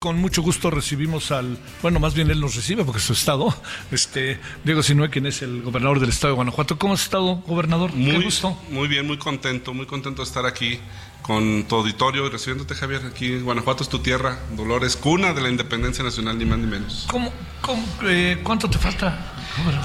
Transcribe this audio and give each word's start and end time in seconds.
Con 0.00 0.20
mucho 0.20 0.42
gusto 0.42 0.70
recibimos 0.70 1.32
al, 1.32 1.58
bueno, 1.82 1.98
más 1.98 2.14
bien 2.14 2.30
él 2.30 2.40
nos 2.40 2.54
recibe 2.54 2.84
porque 2.84 3.00
es 3.00 3.04
su 3.04 3.14
estado, 3.14 3.52
este, 3.90 4.38
Diego 4.62 4.80
Sinue, 4.80 5.10
quien 5.10 5.26
es 5.26 5.42
el 5.42 5.60
gobernador 5.60 5.98
del 5.98 6.10
estado 6.10 6.34
de 6.34 6.36
Guanajuato. 6.36 6.78
¿Cómo 6.78 6.94
has 6.94 7.02
estado, 7.02 7.42
gobernador? 7.44 7.92
Muy, 7.94 8.12
Qué 8.12 8.18
gusto. 8.20 8.56
Muy 8.70 8.86
bien, 8.86 9.08
muy 9.08 9.18
contento, 9.18 9.74
muy 9.74 9.86
contento 9.86 10.22
de 10.22 10.28
estar 10.28 10.46
aquí 10.46 10.78
con 11.22 11.64
tu 11.64 11.74
auditorio 11.74 12.26
y 12.26 12.30
recibiéndote, 12.30 12.76
Javier. 12.76 13.06
Aquí 13.06 13.32
en 13.32 13.44
Guanajuato 13.44 13.82
es 13.82 13.88
tu 13.88 13.98
tierra, 13.98 14.38
Dolores, 14.56 14.96
cuna 14.96 15.32
de 15.32 15.40
la 15.40 15.48
independencia 15.48 16.04
nacional, 16.04 16.38
ni 16.38 16.44
más 16.44 16.60
ni 16.60 16.68
menos. 16.68 17.08
¿Cómo, 17.10 17.32
cómo, 17.60 17.84
eh, 18.04 18.38
¿Cuánto 18.44 18.70
te 18.70 18.78
falta? 18.78 19.34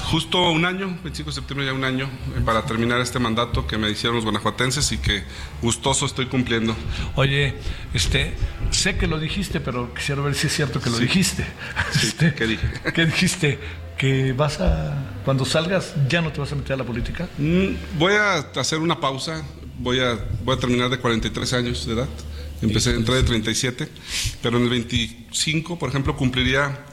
Justo 0.04 0.50
un 0.50 0.64
año, 0.64 0.86
25 1.02 1.30
de 1.30 1.34
septiembre 1.34 1.66
ya 1.66 1.72
un 1.72 1.84
año, 1.84 2.04
eh, 2.36 2.40
para 2.44 2.64
terminar 2.64 3.00
este 3.00 3.18
mandato 3.18 3.66
que 3.66 3.78
me 3.78 3.90
hicieron 3.90 4.16
los 4.16 4.24
guanajuatenses 4.24 4.90
y 4.92 4.98
que 4.98 5.24
gustoso 5.62 6.06
estoy 6.06 6.26
cumpliendo. 6.26 6.76
Oye, 7.16 7.54
este, 7.92 8.34
sé 8.70 8.96
que 8.96 9.06
lo 9.06 9.18
dijiste, 9.18 9.60
pero 9.60 9.92
quisiera 9.94 10.22
ver 10.22 10.34
si 10.34 10.46
es 10.46 10.54
cierto 10.54 10.80
que 10.80 10.90
lo 10.90 10.98
dijiste. 10.98 11.46
Este, 11.94 12.34
¿qué 12.34 12.46
dije? 12.46 12.68
¿Qué 12.94 13.06
dijiste? 13.06 13.58
¿Que 13.96 14.32
vas 14.32 14.60
a, 14.60 14.94
cuando 15.24 15.44
salgas, 15.44 15.94
ya 16.08 16.20
no 16.20 16.32
te 16.32 16.40
vas 16.40 16.52
a 16.52 16.56
meter 16.56 16.74
a 16.74 16.76
la 16.76 16.84
política? 16.84 17.28
Mm, 17.38 17.98
voy 17.98 18.14
a 18.14 18.38
hacer 18.56 18.80
una 18.80 19.00
pausa, 19.00 19.42
voy 19.78 20.00
a, 20.00 20.18
voy 20.44 20.56
a 20.56 20.60
terminar 20.60 20.90
de 20.90 20.98
43 20.98 21.52
años 21.54 21.86
de 21.86 21.94
edad. 21.94 22.08
Empecé, 22.62 22.94
entré 22.94 23.14
de 23.16 23.22
37, 23.22 23.88
pero 24.42 24.56
en 24.56 24.64
el 24.64 24.70
25, 24.70 25.78
por 25.78 25.88
ejemplo, 25.88 26.16
cumpliría 26.16 26.84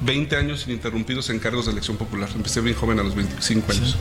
20 0.00 0.36
años 0.36 0.64
ininterrumpidos 0.66 1.30
en 1.30 1.38
cargos 1.38 1.66
de 1.66 1.72
elección 1.72 1.96
popular. 1.96 2.28
Empecé 2.34 2.60
bien 2.60 2.76
joven 2.76 2.98
a 2.98 3.02
los 3.02 3.14
25 3.14 3.72
años. 3.72 3.96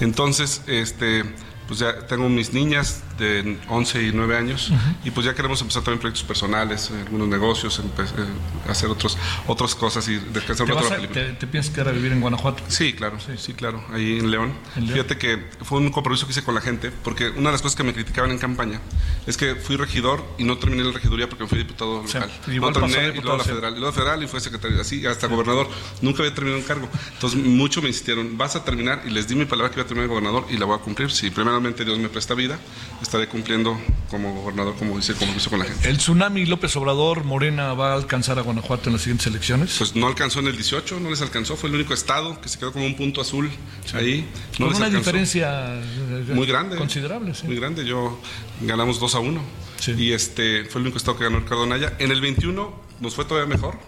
Entonces, 0.00 0.62
este, 0.66 1.24
pues 1.68 1.78
ya 1.80 2.06
tengo 2.06 2.28
mis 2.28 2.52
niñas 2.52 3.02
de 3.18 3.58
11 3.68 4.02
y 4.08 4.12
9 4.12 4.36
años 4.36 4.72
y 5.04 5.10
pues 5.10 5.26
ya 5.26 5.34
queremos 5.34 5.60
empezar 5.60 5.82
también 5.84 6.00
proyectos 6.00 6.24
personales, 6.26 6.90
eh, 6.90 7.00
algunos 7.02 7.28
negocios, 7.28 7.78
eh, 7.78 8.70
hacer 8.70 8.88
otros, 8.90 9.16
otras 9.46 9.74
cosas 9.74 10.08
y 10.08 10.16
descansar 10.16 10.66
¿Te, 10.66 10.72
un 10.72 10.78
rato 10.78 10.80
vas 10.80 10.90
la 10.90 10.96
a- 10.96 11.00
película. 11.08 11.26
te- 11.26 11.32
te 11.34 11.46
piensas 11.46 11.74
quedar 11.74 11.88
a 11.88 11.92
vivir 11.92 12.12
en 12.12 12.20
Guanajuato? 12.20 12.62
Sí, 12.68 12.92
claro, 12.94 13.18
sí, 13.36 13.52
claro, 13.52 13.84
ahí 13.92 14.18
en 14.18 14.30
León. 14.30 14.52
¿En 14.76 14.86
León? 14.86 14.94
Fíjate 14.94 15.18
que 15.18 15.44
fue 15.62 15.78
un 15.78 15.90
compromiso 15.90 16.26
que 16.26 16.32
hice 16.32 16.42
con 16.42 16.54
la 16.54 16.60
gente, 16.62 16.90
porque 17.04 17.28
una 17.30 17.50
de 17.50 17.52
las 17.52 17.62
cosas 17.62 17.76
que 17.76 17.82
me 17.84 17.92
criticaban 17.92 18.30
en 18.30 18.38
campaña 18.38 18.80
es 19.26 19.36
que 19.36 19.54
fui 19.54 19.76
regidor 19.76 20.24
y 20.38 20.44
no 20.44 20.56
terminé 20.58 20.84
la 20.84 20.92
regiduría 20.92 21.28
porque 21.28 21.46
fui 21.46 21.58
diputado 21.58 22.02
Sí, 22.06 22.14
local. 22.14 22.30
igual 22.48 22.72
no 22.72 22.80
terminé 22.80 22.98
a 22.98 23.02
y 23.08 23.12
luego 23.12 23.12
la 23.12 23.12
diputado, 23.12 23.42
sí. 23.44 23.48
federal, 23.50 23.76
y 23.76 23.78
luego 23.80 23.92
federal 23.92 24.22
y 24.22 24.26
fue 24.26 24.40
secretario, 24.40 24.80
así 24.80 25.04
hasta 25.06 25.26
gobernador. 25.26 25.68
Nunca 26.02 26.22
había 26.22 26.34
terminado 26.34 26.60
un 26.62 26.66
cargo. 26.66 26.88
Entonces, 27.12 27.38
mucho 27.44 27.82
me 27.82 27.88
insistieron, 27.88 28.38
vas 28.38 28.56
a 28.56 28.64
terminar 28.64 29.02
y 29.06 29.10
les 29.10 29.28
di 29.28 29.34
mi 29.34 29.44
palabra 29.44 29.70
que 29.70 29.80
iba 29.80 29.84
a 29.84 29.86
terminar 29.86 30.08
de 30.08 30.14
gobernador 30.14 30.46
y 30.50 30.56
la 30.56 30.64
voy 30.64 30.76
a 30.78 30.80
cumplir. 30.80 31.10
Si 31.10 31.30
primeramente 31.58 31.84
Dios 31.84 31.98
me 31.98 32.08
presta 32.08 32.34
vida, 32.34 32.56
estaré 33.02 33.26
cumpliendo 33.28 33.76
como 34.10 34.32
gobernador 34.42 34.76
como 34.76 34.96
hice, 34.98 35.14
como 35.14 35.34
hice 35.34 35.50
con 35.50 35.58
la 35.58 35.64
gente. 35.64 35.88
¿El 35.88 35.98
tsunami 35.98 36.46
López 36.46 36.74
Obrador 36.76 37.24
Morena 37.24 37.74
va 37.74 37.92
a 37.92 37.94
alcanzar 37.94 38.38
a 38.38 38.42
Guanajuato 38.42 38.88
en 38.88 38.92
las 38.94 39.02
siguientes 39.02 39.26
elecciones? 39.26 39.74
Pues 39.76 39.96
no 39.96 40.06
alcanzó 40.06 40.38
en 40.38 40.46
el 40.46 40.54
18, 40.54 41.00
no 41.00 41.10
les 41.10 41.20
alcanzó, 41.20 41.56
fue 41.56 41.68
el 41.68 41.74
único 41.74 41.94
estado 41.94 42.40
que 42.40 42.48
se 42.48 42.58
quedó 42.58 42.72
como 42.72 42.86
un 42.86 42.94
punto 42.96 43.20
azul 43.20 43.50
ahí. 43.92 44.28
No 44.58 44.66
Con 44.66 44.68
les 44.68 44.76
una 44.76 44.86
alcanzó. 44.86 44.98
diferencia 44.98 45.74
eh, 45.74 46.24
muy 46.32 46.46
grande. 46.46 46.76
Considerable, 46.76 47.34
sí. 47.34 47.46
Muy 47.46 47.56
grande. 47.56 47.84
Yo 47.84 48.20
ganamos 48.60 49.00
2 49.00 49.14
a 49.16 49.18
1. 49.18 49.42
Sí. 49.80 49.92
Y 49.98 50.12
este 50.12 50.64
fue 50.66 50.80
el 50.80 50.86
único 50.86 50.98
estado 50.98 51.18
que 51.18 51.24
ganó 51.24 51.40
Ricardo 51.40 51.64
Anaya. 51.64 51.94
En 51.98 52.12
el 52.12 52.20
21 52.20 52.72
nos 53.00 53.14
fue 53.14 53.24
todavía 53.24 53.52
mejor. 53.52 53.78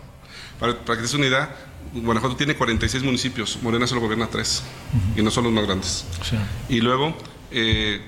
Para, 0.58 0.74
para 0.74 0.96
que 0.96 0.96
te 0.96 1.02
des 1.02 1.14
una 1.14 1.26
idea, 1.26 1.56
Guanajuato 1.94 2.36
tiene 2.36 2.54
46 2.56 3.02
municipios. 3.04 3.58
Morena 3.62 3.86
solo 3.86 4.00
gobierna 4.00 4.26
3. 4.28 4.62
Y 5.16 5.22
no 5.22 5.30
son 5.30 5.44
los 5.44 5.52
más 5.52 5.66
grandes. 5.66 6.04
Sí. 6.28 6.36
Y 6.68 6.80
luego, 6.80 7.16
eh, 7.50 8.00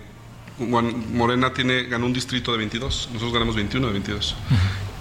Morena 0.58 1.52
tiene, 1.52 1.84
ganó 1.84 2.06
un 2.06 2.12
distrito 2.12 2.52
de 2.52 2.58
22. 2.58 3.08
Nosotros 3.12 3.32
ganamos 3.32 3.56
21 3.56 3.86
de 3.86 3.92
22. 3.92 4.34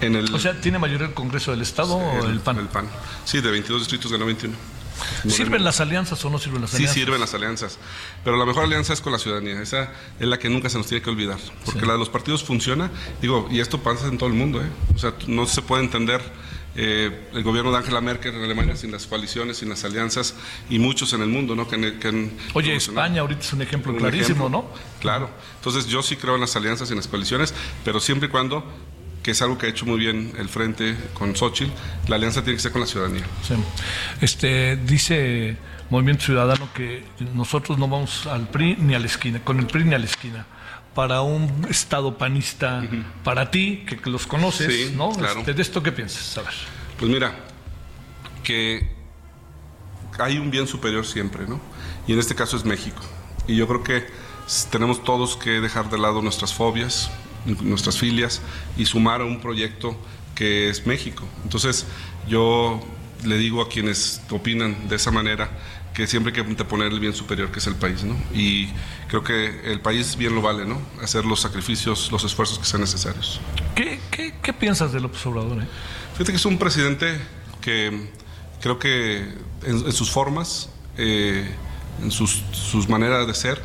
En 0.00 0.16
el, 0.16 0.34
O 0.34 0.38
sea, 0.38 0.60
¿tiene 0.60 0.78
mayoría 0.78 1.06
el 1.06 1.14
Congreso 1.14 1.50
del 1.52 1.62
Estado 1.62 1.94
o 1.94 2.26
el 2.26 2.40
PAN? 2.40 2.58
El 2.58 2.68
PAN. 2.68 2.88
Sí, 3.24 3.40
de 3.40 3.50
22 3.50 3.82
distritos 3.82 4.10
ganó 4.10 4.26
21. 4.26 4.54
¿Sirven 5.28 5.64
las 5.64 5.80
alianzas 5.80 6.24
o 6.24 6.30
no 6.30 6.38
sirven 6.38 6.62
las 6.62 6.70
Sí 6.70 6.76
alianzas? 6.76 6.94
sirven 6.94 7.20
las 7.20 7.34
alianzas, 7.34 7.78
pero 8.24 8.36
la 8.36 8.44
mejor 8.44 8.64
alianza 8.64 8.92
es 8.92 9.00
con 9.00 9.12
la 9.12 9.18
ciudadanía. 9.18 9.60
Esa 9.60 9.92
es 10.20 10.26
la 10.26 10.38
que 10.38 10.48
nunca 10.48 10.68
se 10.68 10.78
nos 10.78 10.86
tiene 10.86 11.02
que 11.02 11.10
olvidar, 11.10 11.38
porque 11.64 11.84
la 11.86 11.94
de 11.94 11.98
los 11.98 12.08
partidos 12.08 12.44
funciona. 12.44 12.90
Digo, 13.20 13.48
y 13.50 13.60
esto 13.60 13.82
pasa 13.82 14.06
en 14.06 14.18
todo 14.18 14.28
el 14.28 14.34
mundo, 14.34 14.60
¿eh? 14.60 14.68
O 14.94 14.98
sea, 14.98 15.14
no 15.26 15.46
se 15.46 15.62
puede 15.62 15.82
entender 15.82 16.20
eh, 16.74 17.28
el 17.34 17.42
gobierno 17.42 17.70
de 17.70 17.78
Angela 17.78 18.00
Merkel 18.00 18.34
en 18.34 18.44
Alemania 18.44 18.76
sin 18.76 18.92
las 18.92 19.06
coaliciones, 19.06 19.58
sin 19.58 19.68
las 19.68 19.84
alianzas 19.84 20.34
y 20.70 20.78
muchos 20.78 21.12
en 21.12 21.22
el 21.22 21.28
mundo, 21.28 21.54
¿no? 21.54 21.68
Que, 21.68 21.98
que 21.98 22.08
han 22.08 22.30
Oye. 22.54 22.74
España 22.76 23.20
ahorita 23.20 23.40
es 23.42 23.52
un 23.52 23.62
ejemplo 23.62 23.92
Un 23.92 23.98
clarísimo, 23.98 24.46
ejemplo. 24.46 24.48
¿no? 24.48 24.70
Claro. 25.00 25.28
Entonces 25.56 25.86
yo 25.86 26.02
sí 26.02 26.16
creo 26.16 26.34
en 26.34 26.40
las 26.40 26.56
alianzas 26.56 26.88
y 26.88 26.92
en 26.92 26.98
las 26.98 27.08
coaliciones, 27.08 27.54
pero 27.84 28.00
siempre 28.00 28.28
y 28.28 28.30
cuando, 28.30 28.64
que 29.22 29.32
es 29.32 29.42
algo 29.42 29.58
que 29.58 29.66
ha 29.66 29.68
hecho 29.68 29.84
muy 29.84 29.98
bien 29.98 30.32
el 30.38 30.48
Frente 30.48 30.96
con 31.14 31.36
Xochitl, 31.36 31.70
la 32.08 32.16
alianza 32.16 32.42
tiene 32.42 32.56
que 32.56 32.62
ser 32.62 32.72
con 32.72 32.80
la 32.80 32.86
ciudadanía. 32.86 33.24
Sí. 33.46 33.54
Este, 34.20 34.76
dice 34.76 35.56
Movimiento 35.90 36.24
Ciudadano 36.24 36.68
que 36.72 37.04
nosotros 37.34 37.78
no 37.78 37.86
vamos 37.86 38.26
al 38.26 38.48
PRI 38.48 38.76
ni 38.78 38.94
a 38.94 38.98
la 38.98 39.06
esquina, 39.06 39.44
con 39.44 39.58
el 39.58 39.66
PRI 39.66 39.84
ni 39.84 39.94
a 39.94 39.98
la 39.98 40.06
esquina. 40.06 40.46
Para 40.94 41.22
un 41.22 41.66
estado 41.70 42.18
panista, 42.18 42.82
para 43.24 43.50
ti, 43.50 43.84
que, 43.86 43.96
que 43.96 44.10
los 44.10 44.26
conoces, 44.26 44.88
Sí, 44.88 44.94
¿no? 44.94 45.10
claro. 45.12 45.40
Este, 45.40 45.54
¿De 45.54 45.62
esto 45.62 45.82
qué 45.82 45.90
piensas? 45.92 46.36
A 46.38 46.42
ver. 46.42 46.52
Pues 46.98 47.10
mira, 47.10 47.34
que 48.42 48.90
hay 50.18 50.38
un 50.38 50.50
bien 50.50 50.66
superior 50.66 51.06
siempre, 51.06 51.46
¿no? 51.46 51.60
Y 52.06 52.12
en 52.12 52.18
este 52.18 52.34
caso 52.34 52.56
es 52.56 52.64
México. 52.64 53.00
Y 53.46 53.56
yo 53.56 53.66
creo 53.66 53.82
que 53.82 54.06
tenemos 54.70 55.02
todos 55.02 55.36
que 55.36 55.60
dejar 55.60 55.88
de 55.90 55.98
lado 55.98 56.20
nuestras 56.20 56.52
fobias, 56.52 57.10
nuestras 57.62 57.98
filias 57.98 58.42
y 58.76 58.84
sumar 58.86 59.20
a 59.20 59.24
un 59.24 59.40
proyecto 59.40 59.96
que 60.34 60.68
es 60.68 60.86
México. 60.86 61.24
Entonces, 61.44 61.86
yo 62.28 62.80
le 63.24 63.36
digo 63.38 63.62
a 63.62 63.68
quienes 63.68 64.20
opinan 64.30 64.88
de 64.88 64.96
esa 64.96 65.10
manera 65.10 65.50
que 65.94 66.06
siempre 66.06 66.32
hay 66.34 66.54
que 66.54 66.64
poner 66.64 66.90
el 66.92 67.00
bien 67.00 67.12
superior 67.14 67.50
que 67.50 67.58
es 67.58 67.66
el 67.66 67.74
país, 67.74 68.02
¿no? 68.02 68.16
Y 68.32 68.68
creo 69.08 69.22
que 69.22 69.70
el 69.70 69.80
país 69.80 70.16
bien 70.16 70.34
lo 70.34 70.40
vale, 70.42 70.64
¿no? 70.64 70.80
Hacer 71.02 71.24
los 71.24 71.40
sacrificios, 71.40 72.10
los 72.10 72.24
esfuerzos 72.24 72.58
que 72.58 72.64
sean 72.64 72.80
necesarios. 72.80 73.40
¿Qué, 73.74 74.00
qué, 74.10 74.34
qué 74.42 74.52
piensas 74.52 74.92
de 74.92 75.00
López 75.00 75.24
Obrador? 75.26 75.62
eh? 75.62 75.66
Fíjate 76.12 76.32
que 76.32 76.36
es 76.36 76.44
un 76.46 76.58
presidente 76.58 77.18
que 77.60 78.08
creo 78.60 78.78
que 78.78 79.18
en, 79.64 79.76
en 79.86 79.92
sus 79.92 80.10
formas, 80.10 80.70
eh, 80.96 81.46
en 82.02 82.10
sus, 82.10 82.42
sus 82.52 82.88
maneras 82.88 83.26
de 83.26 83.34
ser, 83.34 83.62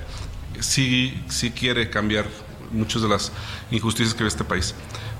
sí, 0.60 1.22
sí 1.30 1.52
quiere 1.52 1.90
cambiar 1.90 2.26
muchas 2.72 3.02
de 3.02 3.08
las 3.08 3.32
injusticias 3.72 4.14
que 4.14 4.24
ve 4.24 4.30
este 4.30 4.44
país. 4.44 4.76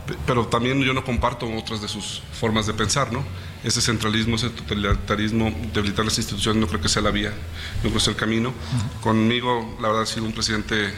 Pe- 0.06 0.16
Pero 0.26 0.48
también 0.48 0.82
yo 0.82 0.94
no 0.94 1.04
comparto 1.06 1.48
otras 1.56 1.82
de 1.82 1.88
sus 1.88 2.22
formas 2.34 2.68
de 2.68 2.74
pensar, 2.74 3.14
¿no? 3.14 3.24
Ese 3.64 3.82
centralismo, 3.82 4.36
ese 4.36 4.50
totalitarismo, 4.50 5.54
debilitar 5.74 6.06
las 6.06 6.18
instituciones, 6.18 6.62
no 6.62 6.68
creo 6.68 6.80
que 6.82 6.90
sea 6.90 7.02
la 7.02 7.12
vía, 7.12 7.32
no 7.78 7.82
creo 7.82 7.94
que 7.94 8.00
sea 8.00 8.12
el 8.12 8.18
camino. 8.20 8.54
Conmigo, 9.02 9.78
la 9.82 9.88
verdad, 9.88 10.04
ha 10.04 10.06
sido 10.06 10.26
un 10.26 10.32
presidente 10.34 10.94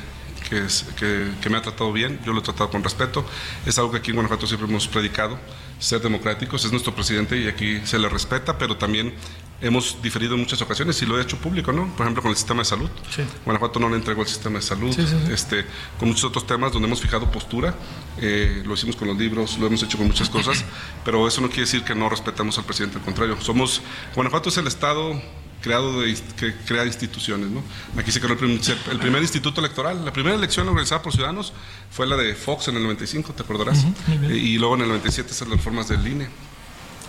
que, 0.50 0.65
es- 0.65 0.85
que, 0.97 1.31
que 1.41 1.50
me 1.50 1.57
ha 1.57 1.61
tratado 1.61 1.91
bien, 1.94 2.19
yo 2.25 2.33
lo 2.33 2.39
he 2.39 2.44
tratado 2.44 2.69
con 2.69 2.83
respeto. 2.83 3.25
Es 3.65 3.77
algo 3.77 3.91
que 3.91 3.97
aquí 3.97 4.09
en 4.11 4.15
Guanajuato 4.15 4.45
siempre 4.47 4.67
hemos 4.67 4.88
predicado, 4.88 5.39
ser 5.79 6.01
democráticos, 6.01 6.65
es 6.65 6.71
nuestro 6.71 6.94
presidente 6.94 7.38
y 7.38 7.47
aquí 7.47 7.79
se 7.85 7.97
le 7.97 8.09
respeta, 8.09 8.57
pero 8.57 8.75
también 8.77 9.13
hemos 9.61 10.01
diferido 10.01 10.35
en 10.35 10.39
muchas 10.41 10.61
ocasiones 10.61 11.01
y 11.01 11.06
lo 11.06 11.19
he 11.19 11.21
hecho 11.21 11.38
público, 11.38 11.71
¿no? 11.73 11.88
Por 11.95 12.06
ejemplo, 12.06 12.21
con 12.21 12.31
el 12.31 12.38
sistema 12.38 12.61
de 12.61 12.65
salud. 12.65 12.89
Sí. 13.13 13.23
Guanajuato 13.45 13.79
no 13.79 13.89
le 13.89 13.95
entregó 13.97 14.21
el 14.21 14.27
sistema 14.27 14.59
de 14.59 14.61
salud. 14.65 14.94
Sí, 14.95 15.06
sí. 15.06 15.15
Este, 15.33 15.65
con 16.00 16.07
muchos 16.07 16.23
otros 16.25 16.47
temas 16.47 16.71
donde 16.71 16.88
hemos 16.88 17.01
fijado 17.01 17.29
postura. 17.31 17.75
Eh, 18.19 18.63
lo 18.65 18.73
hicimos 18.73 18.95
con 18.95 19.07
los 19.07 19.17
libros, 19.17 19.57
lo 19.59 19.67
hemos 19.67 19.83
hecho 19.83 19.97
con 19.97 20.07
muchas 20.07 20.29
cosas, 20.29 20.63
pero 21.06 21.27
eso 21.27 21.41
no 21.41 21.47
quiere 21.47 21.61
decir 21.63 21.83
que 21.83 21.94
no 21.95 22.07
respetamos 22.09 22.57
al 22.57 22.65
presidente, 22.65 22.97
al 22.97 23.03
contrario. 23.03 23.38
Somos, 23.41 23.81
Guanajuato 24.15 24.50
es 24.50 24.57
el 24.57 24.67
estado 24.67 25.21
creado 25.62 26.00
de, 26.00 26.15
que 26.38 26.55
crea 26.65 26.85
instituciones, 26.85 27.50
¿no? 27.50 27.62
Aquí 27.97 28.13
se 28.13 28.21
creó 28.21 28.31
el, 28.31 28.38
prim- 28.39 28.62
el 28.91 28.97
primer 29.00 29.21
instituto 29.21 29.59
electoral. 29.59 30.05
La 30.05 30.13
primera 30.13 30.35
elección 30.38 30.69
organizada 30.69 31.01
por 31.01 31.12
ciudadanos 31.12 31.51
fue 31.91 32.07
la 32.07 32.15
de 32.15 32.33
Fox 32.33 32.69
en 32.69 32.77
el 32.77 32.83
95, 32.83 33.33
¿te 33.33 33.44
acordarás? 33.44 33.85
Eh, 34.29 34.38
y 34.38 34.57
luego 34.57 34.75
en 34.75 34.81
el 34.83 34.88
97 34.88 35.31
esas 35.31 35.50
las 35.50 35.57
reformas 35.57 35.89
del 35.89 36.07
INE 36.07 36.29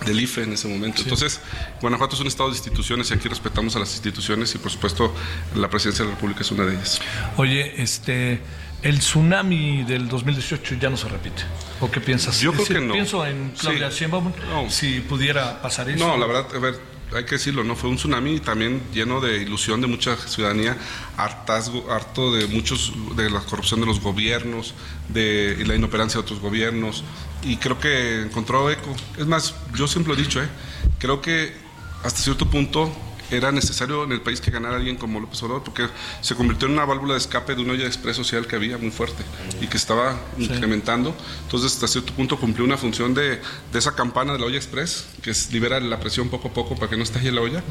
del 0.07 0.21
IFE 0.21 0.45
en 0.45 0.53
ese 0.55 0.69
momento. 0.69 1.03
Entonces, 1.03 1.41
Guanajuato 1.81 2.15
es 2.15 2.21
un 2.21 2.27
estado 2.27 2.51
de 2.51 2.57
instituciones 2.57 3.11
y 3.11 3.15
aquí 3.15 3.29
respetamos 3.29 3.77
a 3.77 3.81
las 3.81 3.93
instituciones 3.93 4.55
y 4.55 4.59
por 4.59 4.71
supuesto 4.71 5.15
la 5.55 5.69
presidencia 5.69 6.05
de 6.05 6.11
la 6.11 6.15
República 6.17 6.41
es 6.41 6.51
una 6.51 6.65
de 6.65 6.75
ellas. 6.75 7.01
Oye, 7.37 7.83
este, 7.83 8.41
el 8.83 8.99
tsunami 9.01 9.85
del 9.85 10.09
2018 10.09 10.77
ya 10.77 10.89
no 10.91 10.97
se 10.97 11.09
repite. 11.09 11.43
¿O 11.81 11.91
qué 11.91 12.01
piensas? 12.01 12.41
Yo 12.41 12.51
creo 12.53 12.63
decir, 12.63 12.77
que 12.79 12.85
no. 12.85 12.93
Pienso 12.95 13.25
en 13.27 13.51
Claudia 13.59 13.91
Sí. 13.91 13.99
Sheinbaum, 14.01 14.33
No. 14.51 14.71
si 14.71 15.01
pudiera 15.01 15.61
pasar 15.63 15.89
eso. 15.91 16.07
No, 16.07 16.17
la 16.17 16.27
verdad, 16.27 16.47
a 16.55 16.59
ver, 16.59 16.79
hay 17.15 17.25
que 17.25 17.33
decirlo, 17.33 17.65
no 17.65 17.77
fue 17.77 17.91
un 17.91 17.97
tsunami 17.97 18.41
también 18.41 18.83
lleno 18.93 19.21
de 19.21 19.39
ilusión 19.39 19.81
de 19.81 19.87
mucha 19.87 20.17
ciudadanía, 20.17 20.77
hartazgo, 21.17 21.91
harto 21.91 22.33
de 22.33 22.47
muchos 22.47 22.93
de 23.17 23.31
la 23.31 23.41
corrupción 23.41 23.81
de 23.81 23.87
los 23.87 24.01
gobiernos, 24.01 24.75
de 25.09 25.63
la 25.67 25.75
inoperancia 25.75 26.19
de 26.19 26.23
otros 26.23 26.41
gobiernos 26.41 27.05
y 27.43 27.57
creo 27.57 27.79
que 27.79 28.23
encontró 28.23 28.71
eco. 28.71 28.95
Es 29.17 29.27
más, 29.27 29.55
yo 29.75 29.87
siempre 29.89 30.15
lo 30.15 30.19
he 30.19 30.23
dicho, 30.23 30.43
¿eh? 30.43 30.49
creo 30.99 31.21
que 31.21 31.53
hasta 32.05 32.21
cierto 32.21 32.49
punto 32.49 32.93
era 33.31 33.53
necesario 33.53 34.05
en 34.05 34.13
el 34.13 34.21
país 34.21 34.41
que 34.41 34.51
ganara 34.51 34.77
alguien 34.77 34.97
como 34.97 35.21
López 35.21 35.43
Obrador 35.43 35.65
porque 35.65 35.89
se 36.21 36.35
convirtió 36.35 36.67
en 36.69 36.75
una 36.75 36.85
válvula 36.85 37.15
de 37.15 37.19
escape 37.19 37.55
de 37.55 37.63
una 37.63 37.73
olla 37.73 37.83
de 37.83 37.89
express 37.89 38.17
social 38.17 38.47
que 38.47 38.57
había 38.57 38.79
muy 38.79 38.91
fuerte 38.91 39.23
y 39.61 39.67
que 39.67 39.77
estaba 39.77 40.19
incrementando. 40.39 41.15
Entonces, 41.45 41.73
hasta 41.73 41.89
cierto 41.89 42.13
punto 42.13 42.39
cumplió 42.39 42.65
una 42.65 42.77
función 42.77 43.15
de, 43.15 43.41
de 43.73 43.79
esa 43.79 43.95
campana 43.95 44.33
de 44.33 44.39
la 44.39 44.47
olla 44.47 44.57
express 44.57 45.07
que 45.23 45.31
es, 45.31 45.53
libera 45.53 45.81
la 45.81 46.01
presión 46.01 46.29
poco 46.29 46.49
a 46.49 46.53
poco 46.53 46.75
para 46.75 46.89
que 46.89 46.97
no 46.97 47.03
estalle 47.03 47.31
la 47.33 47.41
olla. 47.41 47.63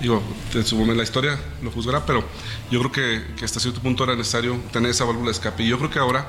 Digo, 0.00 0.22
en 0.54 0.64
su 0.64 0.76
momento 0.76 0.96
la 0.96 1.04
historia 1.04 1.38
lo 1.62 1.70
juzgará, 1.70 2.04
pero 2.06 2.24
yo 2.70 2.80
creo 2.80 2.92
que, 2.92 3.34
que 3.36 3.44
hasta 3.44 3.60
cierto 3.60 3.80
punto 3.80 4.04
era 4.04 4.16
necesario 4.16 4.56
tener 4.72 4.90
esa 4.90 5.04
válvula 5.04 5.26
de 5.26 5.32
escape. 5.32 5.62
Y 5.62 5.68
yo 5.68 5.78
creo 5.78 5.90
que 5.90 5.98
ahora 5.98 6.28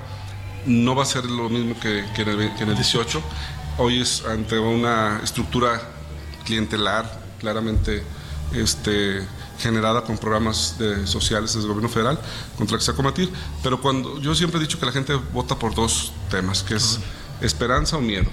no 0.65 0.95
va 0.95 1.03
a 1.03 1.06
ser 1.06 1.25
lo 1.25 1.50
mismo 1.50 1.80
que, 1.80 2.06
que 2.15 2.21
en, 2.21 2.30
el, 2.30 2.56
que 2.56 2.63
en 2.63 2.69
el 2.69 2.75
18. 2.75 3.21
Hoy 3.77 4.01
es 4.01 4.24
ante 4.25 4.57
una 4.59 5.19
estructura 5.24 5.81
clientelar 6.45 7.21
claramente 7.39 8.03
este, 8.53 9.25
generada 9.59 10.03
con 10.03 10.17
programas 10.17 10.77
de, 10.79 11.05
sociales 11.07 11.53
del 11.53 11.63
gobierno 11.67 11.89
federal 11.89 12.19
contra 12.57 12.75
el 12.75 12.79
que 12.79 12.85
se 12.85 12.91
va 12.91 12.95
a 12.95 12.97
combatir. 12.97 13.29
Pero 13.61 13.81
cuando 13.81 14.19
yo 14.21 14.33
siempre 14.35 14.59
he 14.59 14.61
dicho 14.63 14.79
que 14.79 14.85
la 14.85 14.91
gente 14.91 15.13
vota 15.33 15.57
por 15.57 15.73
dos 15.75 16.11
temas, 16.29 16.63
que 16.63 16.75
es 16.75 17.00
esperanza 17.41 17.97
o 17.97 18.01
miedo. 18.01 18.29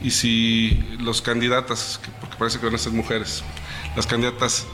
Y 0.00 0.10
si 0.10 0.84
los 0.98 1.22
candidatas, 1.22 1.98
que- 2.02 2.10
porque 2.20 2.36
parece 2.36 2.58
que 2.58 2.66
van 2.66 2.74
a 2.74 2.78
ser 2.78 2.92
mujeres, 2.92 3.42
las 3.96 4.06
candidatas 4.06 4.66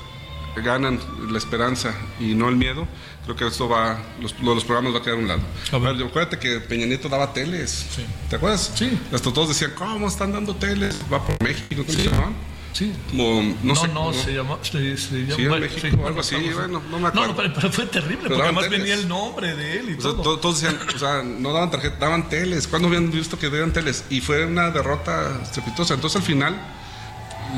ganan 0.64 0.98
la 1.30 1.38
esperanza 1.38 1.94
y 2.18 2.34
no 2.34 2.48
el 2.48 2.56
miedo, 2.56 2.88
creo 3.24 3.36
que 3.36 3.46
esto 3.46 3.68
va, 3.68 4.00
los, 4.20 4.34
los 4.40 4.64
programas 4.64 4.92
va 4.92 4.98
a 4.98 5.02
quedar 5.02 5.16
a 5.16 5.20
un 5.20 5.28
lado. 5.28 5.42
A 5.70 5.78
ver. 5.78 5.94
Ver, 5.96 6.06
acuérdate 6.08 6.38
que 6.38 6.58
Peña 6.58 6.86
Nieto 6.86 7.08
daba 7.08 7.32
teles. 7.32 7.86
Sí. 7.94 8.04
¿Te 8.28 8.36
acuerdas? 8.36 8.72
Sí. 8.74 8.98
Hasta 9.12 9.32
todos 9.32 9.48
decían, 9.50 9.70
¿cómo 9.76 10.08
están 10.08 10.32
dando 10.32 10.56
teles? 10.56 10.96
Va 11.12 11.24
por 11.24 11.40
México, 11.42 11.84
¿cómo 11.86 11.92
se 11.96 12.04
llamaban? 12.04 12.34
Sí. 12.72 12.93
Como, 13.11 13.43
no, 13.43 13.75
No, 13.75 13.75
sé. 13.76 13.88
no, 13.88 14.12
se 14.12 14.32
llama. 14.32 14.58
Se, 14.62 14.96
se 14.96 15.17
llama 15.22 15.37
Sí, 15.37 15.43
en 15.43 15.61
México 15.61 15.78
sí, 15.81 15.88
algo 16.06 16.20
así, 16.20 16.37
bueno, 16.55 16.82
no 16.90 16.99
me 17.00 17.08
acuerdo. 17.08 17.28
No, 17.28 17.37
pero, 17.37 17.52
pero 17.55 17.70
fue 17.72 17.87
terrible, 17.87 18.19
Pero 18.22 18.34
porque 18.37 18.43
además 18.44 18.64
teles. 18.64 18.78
venía 18.81 18.94
el 18.94 19.08
nombre 19.08 19.56
de 19.56 19.81
él 19.81 19.90
y 19.90 19.93
O 19.94 20.00
sea, 20.00 20.11
todo. 20.12 20.22
to- 20.22 20.38
todos 20.38 20.61
decían, 20.61 20.81
o 20.94 20.99
sea, 20.99 21.22
no 21.22 21.52
daban 21.52 21.70
tarjeta, 21.70 21.96
daban 21.99 22.28
teles. 22.28 22.69
¿Cuándo 22.69 22.88
habían 22.88 23.11
visto 23.11 23.38
que 23.38 23.50
daban 23.50 23.72
teles? 23.72 24.05
Y 24.11 24.20
fue 24.20 24.44
una 24.46 24.70
derrota 24.70 25.40
estrepitosa. 25.43 25.94
Entonces, 25.94 26.20
al 26.20 26.26
final, 26.26 26.56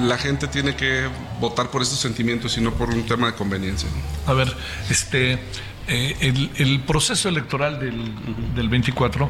la 0.00 0.16
gente 0.16 0.48
tiene 0.48 0.74
que 0.76 1.08
votar 1.40 1.70
por 1.70 1.82
estos 1.82 1.98
sentimientos 1.98 2.56
y 2.56 2.62
no 2.62 2.72
por 2.72 2.88
un 2.88 3.04
tema 3.04 3.26
de 3.26 3.34
conveniencia. 3.34 3.88
A 4.26 4.32
ver, 4.32 4.56
este, 4.88 5.32
eh, 5.88 6.16
el, 6.20 6.50
el 6.56 6.80
proceso 6.80 7.28
electoral 7.28 7.78
del, 7.78 8.54
del 8.54 8.68
24, 8.70 9.28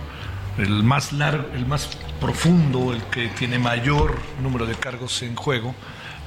el 0.59 0.83
más 0.83 1.13
largo, 1.13 1.47
el 1.55 1.67
más 1.67 1.89
profundo, 2.21 2.93
el 2.93 3.03
que 3.05 3.29
tiene 3.29 3.59
mayor 3.59 4.19
número 4.43 4.67
de 4.67 4.75
cargos 4.75 5.23
en 5.23 5.35
juego, 5.35 5.75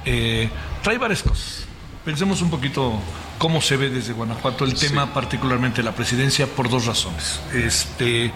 eh, 0.04 0.48
trae 0.82 0.98
varias 0.98 1.22
cosas. 1.22 1.64
Pensemos 2.04 2.40
un 2.42 2.50
poquito 2.50 3.00
cómo 3.38 3.60
se 3.60 3.76
ve 3.76 3.90
desde 3.90 4.12
Guanajuato 4.12 4.64
el 4.64 4.74
tema, 4.74 5.12
particularmente 5.12 5.82
la 5.82 5.92
presidencia, 5.92 6.46
por 6.46 6.68
dos 6.70 6.86
razones. 6.86 7.40
Este, 7.52 8.32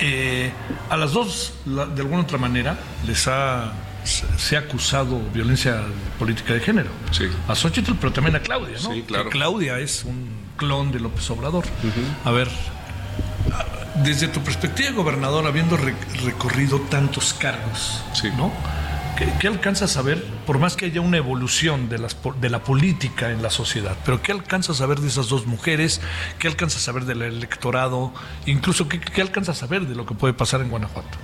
eh, 0.00 0.52
a 0.90 0.96
las 0.96 1.12
dos, 1.12 1.54
la- 1.64 1.86
de 1.86 2.02
alguna 2.02 2.22
otra 2.22 2.38
manera, 2.38 2.78
les 3.06 3.26
ha 3.28 3.72
se 4.04 4.54
ha 4.56 4.60
acusado 4.60 5.18
violencia 5.34 5.82
política 6.16 6.52
de 6.54 6.60
género. 6.60 6.90
Sí. 7.10 7.24
A 7.48 7.56
Xochitl, 7.56 7.94
pero 8.00 8.12
también 8.12 8.36
a 8.36 8.40
Claudia, 8.40 8.76
¿no? 8.80 8.92
Sí, 8.94 9.02
claro. 9.04 9.24
Que 9.24 9.30
Claudia 9.30 9.80
es 9.80 10.04
un 10.04 10.28
clon 10.56 10.92
de 10.92 11.00
López 11.00 11.28
Obrador. 11.30 11.64
A 12.24 12.30
ver, 12.30 12.48
desde 14.02 14.28
tu 14.28 14.40
perspectiva 14.42 14.90
de 14.90 14.94
gobernador, 14.96 15.46
habiendo 15.46 15.76
re- 15.76 15.94
recorrido 16.24 16.80
tantos 16.82 17.34
cargos, 17.34 18.02
Sí. 18.12 18.30
¿no? 18.36 18.52
¿Qué, 19.16 19.32
qué 19.40 19.48
alcanzas 19.48 19.96
a 19.96 20.02
ver, 20.02 20.22
por 20.46 20.58
más 20.58 20.76
que 20.76 20.84
haya 20.84 21.00
una 21.00 21.16
evolución 21.16 21.88
de, 21.88 21.96
las, 21.98 22.14
de 22.38 22.50
la 22.50 22.62
política 22.62 23.30
en 23.30 23.40
la 23.42 23.48
sociedad, 23.48 23.96
pero 24.04 24.20
qué 24.20 24.30
alcanzas 24.32 24.82
a 24.82 24.86
ver 24.86 25.00
de 25.00 25.08
esas 25.08 25.28
dos 25.28 25.46
mujeres? 25.46 26.02
¿Qué 26.38 26.48
alcanzas 26.48 26.86
a 26.86 26.92
ver 26.92 27.06
del 27.06 27.22
electorado? 27.22 28.12
Incluso, 28.44 28.88
¿qué, 28.88 29.00
qué 29.00 29.22
alcanzas 29.22 29.62
a 29.62 29.66
ver 29.66 29.86
de 29.86 29.94
lo 29.94 30.04
que 30.04 30.14
puede 30.14 30.34
pasar 30.34 30.60
en 30.60 30.68
Guanajuato? 30.68 31.16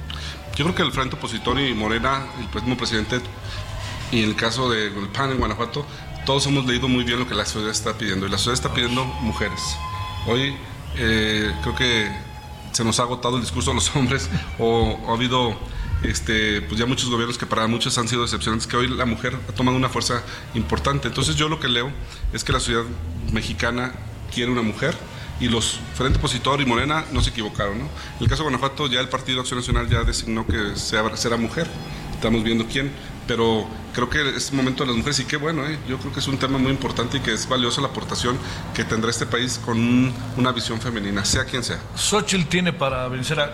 Yo 0.57 0.65
creo 0.65 0.75
que 0.75 0.83
el 0.83 0.93
Frente 0.93 1.17
Opositor 1.17 1.61
y 1.61 1.75
Morena, 1.75 2.23
el 2.41 2.63
mismo 2.63 2.79
presidente, 2.79 3.21
y 4.11 4.23
en 4.23 4.31
el 4.31 4.37
caso 4.37 4.71
del 4.71 4.93
PAN 5.13 5.33
en 5.33 5.39
Guanajuato, 5.39 5.85
todos 6.25 6.47
hemos 6.47 6.65
leído 6.65 6.89
muy 6.89 7.05
bien 7.05 7.19
lo 7.19 7.29
que 7.29 7.35
la 7.35 7.45
sociedad 7.45 7.71
está 7.71 7.93
pidiendo. 7.99 8.27
Y 8.27 8.31
la 8.31 8.39
sociedad 8.39 8.55
está 8.55 8.73
pidiendo 8.73 9.05
mujeres. 9.05 9.61
Hoy 10.27 10.55
eh, 10.97 11.53
creo 11.63 11.75
que 11.75 12.11
se 12.73 12.85
nos 12.85 12.99
ha 13.01 13.05
agotado 13.05 13.37
el 13.37 13.43
discurso 13.43 13.71
de 13.71 13.77
los 13.77 13.95
hombres 13.97 14.29
o, 14.59 14.99
ha 15.09 15.13
habido 15.13 15.57
este, 16.03 16.63
pues 16.63 16.79
ya 16.79 16.87
muchos 16.87 17.09
gobiernos 17.09 17.39
que 17.39 17.47
para 17.47 17.67
muchos 17.67 17.97
han 17.99 18.09
sido 18.09 18.23
decepcionantes, 18.23 18.67
que 18.67 18.77
hoy 18.77 18.89
la 18.89 19.07
mujer 19.07 19.39
ha 19.49 19.53
tomado 19.53 19.77
una 19.77 19.89
fuerza 19.89 20.23
importante. 20.55 21.09
Entonces 21.09 21.37
yo 21.37 21.49
lo 21.49 21.61
que 21.61 21.69
leo 21.69 21.93
es 22.33 22.43
que 22.45 22.53
la 22.53 22.61
sociedad 22.61 22.85
mexicana 23.33 23.93
quiere 24.35 24.51
una 24.51 24.63
mujer 24.63 24.97
y 25.41 25.49
los 25.49 25.81
Frente 25.95 26.19
Opositor 26.19 26.61
y 26.61 26.67
Morena 26.67 27.05
no 27.13 27.21
se 27.21 27.31
equivocaron. 27.31 27.79
¿no? 27.79 27.85
En 27.85 28.23
el 28.23 28.29
caso 28.29 28.43
de 28.43 28.51
Guanajuato 28.51 28.87
ya 28.87 29.01
el 29.01 29.09
Partido 29.09 29.41
Acción 29.41 29.59
Nacional 29.59 29.89
ya 29.89 30.05
designó 30.05 30.47
que 30.47 30.77
sea, 30.77 31.17
será 31.17 31.37
mujer. 31.37 31.69
Estamos 32.15 32.45
viendo 32.45 32.67
quién, 32.67 32.93
pero 33.33 33.67
creo 33.95 34.11
que 34.11 34.37
es 34.37 34.53
momento 34.53 34.83
de 34.85 34.89
las 34.89 34.97
mujeres 34.99 35.19
y 35.21 35.25
qué 35.25 35.39
bueno, 35.39 35.67
¿eh? 35.67 35.79
yo 35.89 35.97
creo 35.97 36.13
que 36.13 36.21
es 36.21 36.29
un 36.29 36.37
tema 36.37 36.59
muy 36.59 36.71
importante 36.71 37.17
y 37.17 37.21
que 37.21 37.33
es 37.33 37.49
valiosa 37.49 37.81
la 37.81 37.87
aportación 37.89 38.37
que 38.75 38.85
tendrá 38.85 39.09
este 39.11 39.25
país 39.25 39.59
con 39.65 39.79
un- 39.79 40.13
una 40.37 40.53
visión 40.53 40.79
femenina, 40.83 41.25
sea 41.25 41.47
quien 41.47 41.65
sea. 41.65 41.81
Xochitl 41.97 42.45
tiene 42.47 42.75
para 42.75 43.09
vencer 43.09 43.41
a, 43.41 43.45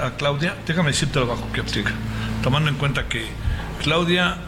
a- 0.00 0.06
a 0.06 0.16
Claudia, 0.16 0.56
déjame 0.66 0.90
decirte 0.90 1.20
bajo 1.20 1.46
qué 1.52 1.60
óptica. 1.60 1.92
Tomando 2.42 2.68
en 2.68 2.74
cuenta 2.74 3.06
que 3.08 3.26
Claudia 3.84 4.38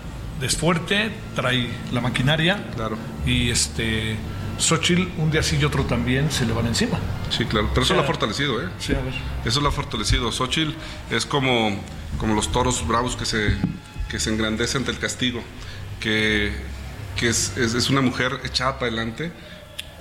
es 0.42 0.56
fuerte, 0.56 1.12
trae 1.36 1.70
la 1.92 2.00
maquinaria 2.00 2.66
Claro. 2.74 2.96
y 3.24 3.50
este 3.50 4.16
Xochitl 4.58 5.06
un 5.18 5.30
día 5.30 5.44
sí 5.44 5.56
y 5.60 5.64
otro 5.64 5.84
también 5.84 6.32
se 6.32 6.46
le 6.46 6.52
van 6.52 6.66
encima. 6.66 6.98
Sí, 7.30 7.44
claro, 7.44 7.68
pero 7.72 7.82
eso 7.84 7.94
O 7.94 7.94
sea, 7.94 7.96
lo 7.96 8.02
ha 8.02 8.06
fortalecido, 8.06 8.60
¿eh? 8.60 8.68
Sí, 8.80 8.92
a 8.92 9.00
ver. 9.00 9.14
Eso 9.44 9.60
lo 9.60 9.68
ha 9.68 9.72
fortalecido. 9.72 10.32
Xochitl 10.32 10.72
es 11.12 11.24
como, 11.26 11.78
como 12.18 12.34
los 12.34 12.50
toros 12.50 12.84
bravos 12.88 13.14
que 13.14 13.24
se, 13.24 13.56
que 14.10 14.18
se 14.18 14.30
engrandecen 14.30 14.78
ante 14.82 14.90
el 14.90 14.98
castigo, 14.98 15.42
que, 16.00 16.52
que 17.16 17.28
es, 17.28 17.56
es- 17.56 17.74
es 17.74 17.90
una 17.90 18.00
mujer 18.00 18.40
echada 18.44 18.78
para 18.78 18.86
adelante. 18.92 19.32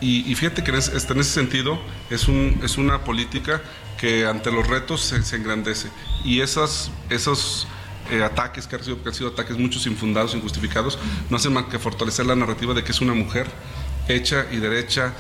Y, 0.02 0.30
y 0.32 0.36
fíjate 0.36 0.64
que 0.64 0.72
en 0.72 0.78
ese, 0.78 0.92
en 0.98 1.20
ese 1.20 1.32
sentido 1.32 1.80
es, 2.10 2.28
un, 2.28 2.60
es 2.64 2.78
una 2.78 3.04
política 3.04 3.62
que 4.00 4.26
ante 4.26 4.50
los 4.52 4.66
retos 4.68 5.02
se, 5.02 5.22
se 5.24 5.36
engrandece. 5.36 5.90
Y 6.24 6.40
esas, 6.40 6.90
esos 7.10 7.68
eh, 8.12 8.24
ataques 8.24 8.66
que 8.66 8.78
han, 8.78 8.84
sido, 8.84 9.04
que 9.04 9.10
han 9.10 9.16
sido 9.16 9.30
ataques 9.32 9.58
muchos 9.58 9.86
infundados, 9.88 10.34
injustificados, 10.36 10.98
no 11.30 11.36
hacen 11.38 11.52
más 11.54 11.66
que 11.66 11.80
fortalecer 11.80 12.26
la 12.26 12.36
narrativa 12.36 12.74
de 12.74 12.84
que 12.84 12.92
es 12.94 13.02
una 13.02 13.14
mujer 13.14 13.48
hecha 14.08 14.46
y 14.52 14.58
derecha, 14.58 15.14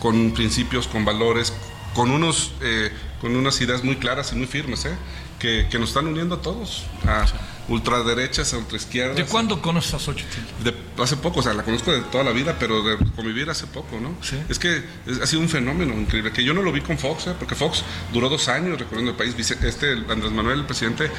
con 0.00 0.32
principios, 0.32 0.88
con 0.88 1.04
valores, 1.04 1.52
con, 1.94 2.10
unos, 2.10 2.54
eh, 2.62 2.90
con 3.20 3.36
unas 3.36 3.60
ideas 3.60 3.84
muy 3.84 3.96
claras 3.96 4.32
y 4.32 4.36
muy 4.36 4.46
firmes, 4.46 4.84
¿eh? 4.86 4.96
que, 5.38 5.68
que 5.70 5.78
nos 5.78 5.90
están 5.90 6.06
uniendo 6.06 6.36
a 6.36 6.40
todos, 6.42 6.86
a 7.06 7.26
ultraderechas, 7.68 8.52
a 8.54 8.58
ultraizquierdas. 8.58 9.16
¿De 9.16 9.24
cuándo 9.24 9.60
conoces 9.62 9.94
a 9.94 9.98
Xochitl? 9.98 10.36
De- 10.64 10.74
hace 11.02 11.16
poco, 11.16 11.40
o 11.40 11.42
sea, 11.42 11.54
la 11.54 11.62
conozco 11.62 11.92
de 11.92 12.00
toda 12.02 12.24
la 12.24 12.32
vida, 12.32 12.56
pero 12.58 12.82
de 12.82 12.96
convivir 13.16 13.48
hace 13.50 13.66
poco, 13.66 13.98
¿no? 14.00 14.14
Sí. 14.22 14.36
Es 14.48 14.58
que 14.58 14.82
es- 15.06 15.20
ha 15.22 15.26
sido 15.26 15.40
un 15.42 15.48
fenómeno 15.48 15.94
increíble, 15.94 16.32
que 16.32 16.44
yo 16.44 16.54
no 16.54 16.62
lo 16.62 16.72
vi 16.72 16.80
con 16.80 16.98
Fox, 16.98 17.26
¿eh? 17.28 17.34
porque 17.38 17.54
Fox 17.54 17.82
duró 18.12 18.28
dos 18.28 18.48
años 18.48 18.78
recorriendo 18.78 19.12
el 19.12 19.16
país. 19.16 19.34
Este, 19.62 19.92
Andrés 20.08 20.32
Manuel, 20.32 20.60
el 20.60 20.66
presidente, 20.66 21.10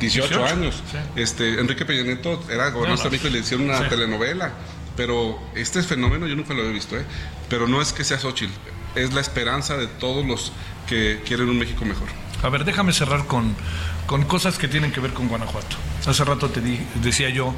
18, 0.00 0.44
años. 0.44 0.82
Este, 1.16 1.60
Enrique 1.60 1.84
Peña 1.84 2.02
Nieto 2.02 2.42
era 2.50 2.70
gobernador 2.70 3.04
de 3.04 3.10
México 3.10 3.28
y 3.28 3.30
le 3.32 3.38
hicieron 3.40 3.66
una 3.68 3.88
telenovela. 3.88 4.52
Pero 4.96 5.38
este 5.54 5.82
fenómeno 5.82 6.26
yo 6.26 6.34
nunca 6.36 6.52
lo 6.52 6.62
he 6.64 6.72
visto, 6.72 6.96
¿eh? 6.96 7.04
Pero 7.48 7.66
no 7.68 7.80
es 7.80 7.92
que 7.92 8.04
sea 8.04 8.18
Xochitl, 8.18 8.52
es 8.96 9.12
la 9.14 9.20
esperanza 9.20 9.76
de 9.76 9.86
todos 9.86 10.26
los 10.26 10.52
que 10.88 11.22
quieren 11.26 11.48
un 11.48 11.58
México 11.58 11.84
mejor. 11.84 12.08
A 12.42 12.48
ver, 12.48 12.64
déjame 12.64 12.92
cerrar 12.92 13.26
con, 13.26 13.54
con 14.06 14.24
cosas 14.24 14.58
que 14.58 14.68
tienen 14.68 14.92
que 14.92 15.00
ver 15.00 15.12
con 15.12 15.28
Guanajuato. 15.28 15.76
Hace 16.06 16.24
rato 16.24 16.48
te 16.48 16.60
di, 16.60 16.78
decía 17.02 17.28
yo, 17.28 17.54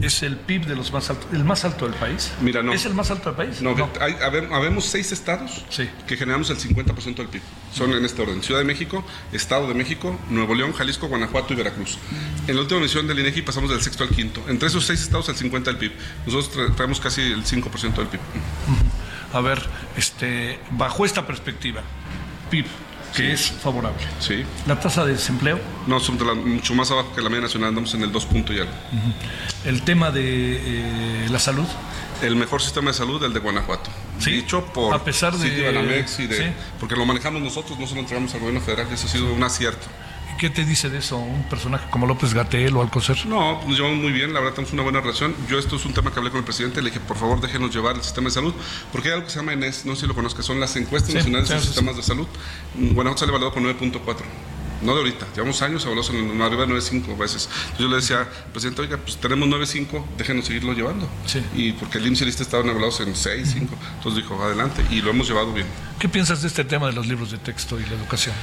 es 0.00 0.22
el 0.22 0.36
PIB 0.36 0.66
de 0.66 0.76
los 0.76 0.92
más 0.92 1.10
altos, 1.10 1.28
el 1.32 1.44
más 1.44 1.64
alto 1.64 1.86
del 1.86 1.94
país. 1.94 2.32
Mira, 2.40 2.62
no. 2.62 2.72
¿Es 2.72 2.86
el 2.86 2.94
más 2.94 3.10
alto 3.10 3.32
del 3.32 3.36
país? 3.36 3.62
No, 3.62 3.74
Hay, 4.00 4.16
habemos 4.20 4.86
seis 4.86 5.12
estados 5.12 5.64
que 6.06 6.16
generamos 6.16 6.50
el 6.50 6.58
50% 6.58 7.14
del 7.16 7.28
PIB. 7.28 7.42
Son 7.72 7.92
en 7.92 8.04
este 8.04 8.22
orden: 8.22 8.42
Ciudad 8.42 8.60
de 8.60 8.66
México, 8.66 9.04
Estado 9.32 9.68
de 9.68 9.74
México, 9.74 10.18
Nuevo 10.30 10.54
León, 10.54 10.72
Jalisco, 10.72 11.08
Guanajuato 11.08 11.52
y 11.52 11.56
Veracruz. 11.56 11.98
En 12.46 12.56
la 12.56 12.62
última 12.62 12.80
misión 12.80 13.06
del 13.06 13.18
INEGI 13.18 13.42
pasamos 13.42 13.70
del 13.70 13.80
sexto 13.80 14.04
al 14.04 14.10
quinto. 14.10 14.42
Entre 14.48 14.68
esos 14.68 14.84
seis 14.84 15.02
estados, 15.02 15.28
el 15.28 15.36
50% 15.36 15.62
del 15.64 15.76
PIB. 15.76 15.92
Nosotros 16.26 16.74
traemos 16.76 17.00
casi 17.00 17.20
el 17.22 17.44
5% 17.44 17.94
del 17.94 18.06
PIB. 18.06 18.20
A 19.32 19.40
ver, 19.40 19.62
este, 19.96 20.58
bajo 20.72 21.04
esta 21.06 21.26
perspectiva, 21.26 21.82
PIB, 22.52 22.66
que 23.16 23.32
es 23.32 23.50
favorable. 23.50 24.02
Sí. 24.20 24.44
¿La 24.66 24.78
tasa 24.78 25.06
de 25.06 25.14
desempleo? 25.14 25.58
No, 25.86 25.98
mucho 26.36 26.74
más 26.74 26.90
abajo 26.90 27.14
que 27.14 27.22
la 27.22 27.30
media 27.30 27.42
nacional, 27.42 27.70
andamos 27.70 27.94
en 27.94 28.02
el 28.02 28.12
2 28.12 28.26
punto 28.26 28.52
ya. 28.52 28.66
¿El 29.64 29.80
tema 29.82 30.10
de 30.10 30.24
eh, 30.26 31.28
la 31.30 31.38
salud? 31.38 31.66
El 32.20 32.36
mejor 32.36 32.60
sistema 32.60 32.90
de 32.90 32.94
salud, 32.94 33.24
el 33.24 33.32
de 33.32 33.40
Guanajuato. 33.40 33.90
¿Sí? 34.18 34.32
Dicho 34.32 34.66
por 34.66 34.94
a 34.94 35.02
pesar 35.02 35.34
de, 35.36 35.48
y 35.48 36.26
de 36.26 36.52
porque 36.78 36.94
lo 36.94 37.06
manejamos 37.06 37.40
nosotros, 37.40 37.78
no 37.78 37.86
se 37.86 37.94
lo 37.94 38.00
entregamos 38.00 38.34
al 38.34 38.40
gobierno 38.40 38.60
federal, 38.60 38.86
eso 38.92 39.06
ha 39.06 39.10
sido 39.10 39.32
un 39.32 39.42
acierto. 39.42 39.86
¿Qué 40.42 40.50
te 40.50 40.64
dice 40.64 40.90
de 40.90 40.98
eso 40.98 41.18
un 41.18 41.44
personaje 41.44 41.88
como 41.88 42.04
López 42.04 42.34
Gatel 42.34 42.74
o 42.76 42.82
Alcocer? 42.82 43.16
No, 43.26 43.62
nos 43.64 43.78
llevamos 43.78 43.98
muy 43.98 44.10
bien, 44.10 44.32
la 44.32 44.40
verdad 44.40 44.54
tenemos 44.56 44.72
una 44.72 44.82
buena 44.82 45.00
relación. 45.00 45.36
Yo 45.48 45.56
esto 45.56 45.76
es 45.76 45.84
un 45.84 45.94
tema 45.94 46.12
que 46.12 46.18
hablé 46.18 46.32
con 46.32 46.38
el 46.38 46.44
presidente, 46.44 46.82
le 46.82 46.90
dije, 46.90 46.98
por 46.98 47.16
favor, 47.16 47.40
déjenos 47.40 47.72
llevar 47.72 47.94
el 47.94 48.02
sistema 48.02 48.24
de 48.24 48.34
salud, 48.34 48.52
porque 48.90 49.06
hay 49.06 49.14
algo 49.14 49.26
que 49.26 49.30
se 49.30 49.38
llama 49.38 49.52
ENES, 49.52 49.86
no 49.86 49.94
sé 49.94 50.00
si 50.00 50.06
lo 50.08 50.16
conozcas, 50.16 50.44
son 50.44 50.58
las 50.58 50.74
encuestas 50.74 51.14
nacionales 51.14 51.48
de 51.48 51.60
sistemas 51.60 51.96
de 51.96 52.02
salud. 52.02 52.26
Guanajuato 52.74 53.18
sale 53.18 53.30
evaluado 53.30 53.54
con 53.54 53.62
9.4 53.62 54.16
no 54.82 54.94
de 54.94 54.98
ahorita, 54.98 55.28
llevamos 55.32 55.62
años 55.62 55.84
hablamos 55.84 56.10
en 56.10 56.42
arriba 56.42 56.66
de 56.66 56.72
9.5 56.72 57.16
veces. 57.16 57.48
Entonces 57.52 57.78
yo 57.78 57.86
le 57.86 57.94
decía, 57.94 58.28
presidente, 58.50 58.82
oiga, 58.82 58.96
pues 58.96 59.18
tenemos 59.18 59.48
9.5, 59.48 60.04
déjenos 60.18 60.44
seguirlo 60.44 60.72
llevando. 60.72 61.08
Sí. 61.24 61.40
Y 61.54 61.70
porque 61.74 61.98
el 61.98 62.06
IMSS 62.08 62.20
y 62.22 62.24
el 62.24 62.30
estaban 62.30 62.68
evaluados 62.68 62.98
en 62.98 63.14
6, 63.14 63.48
5. 63.60 63.76
Entonces 63.98 64.24
dijo, 64.24 64.42
adelante, 64.42 64.84
y 64.90 65.02
lo 65.02 65.10
hemos 65.10 65.28
llevado 65.28 65.52
bien. 65.52 65.68
¿Qué 66.00 66.08
piensas 66.08 66.42
de 66.42 66.48
este 66.48 66.64
tema 66.64 66.88
de 66.88 66.94
los 66.94 67.06
libros 67.06 67.30
de 67.30 67.38
texto 67.38 67.78
y 67.78 67.84
la 67.84 67.94
educación? 67.94 68.34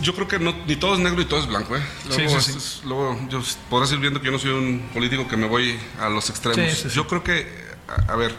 Yo 0.00 0.14
creo 0.14 0.28
que 0.28 0.38
no, 0.38 0.54
ni 0.66 0.76
todo 0.76 0.94
es 0.94 1.00
negro 1.00 1.20
y 1.20 1.24
todo 1.24 1.40
es 1.40 1.46
blanco. 1.46 1.76
¿eh? 1.76 1.82
Luego, 2.08 2.40
sí, 2.40 2.52
sí, 2.58 2.80
luego 2.84 3.18
yo, 3.28 3.40
podrás 3.68 3.92
ir 3.92 3.98
viendo 3.98 4.20
que 4.20 4.26
yo 4.26 4.32
no 4.32 4.38
soy 4.38 4.50
un 4.50 4.90
político 4.92 5.26
que 5.28 5.36
me 5.36 5.46
voy 5.46 5.78
a 6.00 6.08
los 6.08 6.30
extremos. 6.30 6.92
Yo 6.92 7.06
creo 7.06 7.22
que, 7.22 7.46
a, 8.08 8.16
ver, 8.16 8.34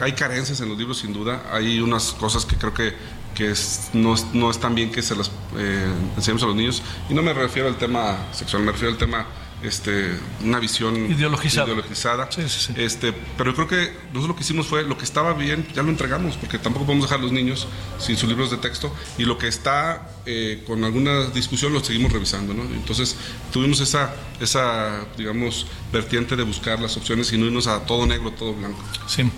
hay 0.00 0.12
carencias 0.12 0.60
en 0.60 0.68
los 0.68 0.78
libros 0.78 0.98
sin 0.98 1.12
duda. 1.12 1.42
Hay 1.52 1.80
unas 1.80 2.12
cosas 2.12 2.44
que 2.44 2.56
creo 2.56 2.74
que, 2.74 2.94
que 3.34 3.54
no, 3.92 4.14
no 4.32 4.50
están 4.50 4.74
bien 4.74 4.90
que 4.90 5.02
se 5.02 5.16
las 5.16 5.30
eh, 5.56 5.92
enseñemos 6.16 6.42
a 6.42 6.46
los 6.46 6.56
niños. 6.56 6.82
Y 7.08 7.14
no 7.14 7.22
me 7.22 7.32
refiero 7.32 7.68
al 7.68 7.76
tema 7.76 8.16
sexual, 8.32 8.62
me 8.62 8.72
refiero 8.72 8.92
al 8.92 8.98
tema 8.98 9.26
este, 9.64 10.16
una 10.42 10.58
visión 10.58 11.10
ideologizada. 11.10 12.28
Este, 12.76 13.12
pero 13.36 13.50
yo 13.50 13.56
creo 13.56 13.68
que 13.68 13.92
nosotros 14.08 14.28
lo 14.28 14.36
que 14.36 14.42
hicimos 14.42 14.66
fue 14.66 14.84
lo 14.84 14.98
que 14.98 15.04
estaba 15.04 15.32
bien, 15.32 15.66
ya 15.74 15.82
lo 15.82 15.90
entregamos, 15.90 16.36
porque 16.36 16.58
tampoco 16.58 16.86
podemos 16.86 17.06
dejar 17.06 17.20
a 17.20 17.22
los 17.22 17.32
niños 17.32 17.66
sin 17.98 18.16
sus 18.16 18.28
libros 18.28 18.50
de 18.50 18.58
texto, 18.58 18.94
y 19.18 19.24
lo 19.24 19.38
que 19.38 19.48
está 19.48 20.08
eh, 20.26 20.62
con 20.66 20.84
alguna 20.84 21.26
discusión 21.26 21.72
lo 21.72 21.82
seguimos 21.82 22.12
revisando. 22.12 22.54
¿no? 22.54 22.62
Entonces 22.62 23.16
tuvimos 23.52 23.80
esa, 23.80 24.14
esa, 24.40 25.04
digamos, 25.16 25.66
vertiente 25.92 26.36
de 26.36 26.42
buscar 26.42 26.80
las 26.80 26.96
opciones 26.96 27.32
y 27.32 27.38
no 27.38 27.46
irnos 27.46 27.66
a 27.66 27.80
todo 27.86 28.06
negro, 28.06 28.32
todo 28.32 28.54
blanco. 28.54 28.78
Sí. 29.06 29.30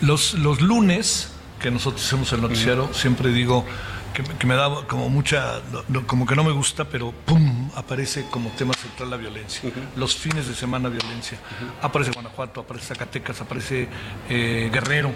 Los, 0.00 0.34
los 0.34 0.60
lunes 0.60 1.30
que 1.60 1.70
nosotros 1.70 2.04
hacemos 2.04 2.32
el 2.32 2.40
noticiero, 2.40 2.92
siempre 2.92 3.32
digo 3.32 3.64
que, 4.38 4.46
me 4.46 4.54
da 4.54 4.86
como 4.86 5.08
mucha, 5.08 5.60
como 6.06 6.26
que 6.26 6.34
no 6.34 6.44
me 6.44 6.52
gusta, 6.52 6.84
pero 6.84 7.12
¡pum! 7.24 7.57
Aparece 7.78 8.26
como 8.30 8.50
tema 8.50 8.74
central 8.74 9.10
la 9.10 9.16
violencia. 9.16 9.70
Los 9.96 10.16
fines 10.16 10.48
de 10.48 10.54
semana 10.54 10.88
violencia. 10.88 11.38
Aparece 11.80 12.10
Guanajuato, 12.10 12.60
aparece 12.60 12.86
Zacatecas, 12.86 13.40
aparece 13.40 13.88
eh, 14.28 14.68
Guerrero 14.72 15.14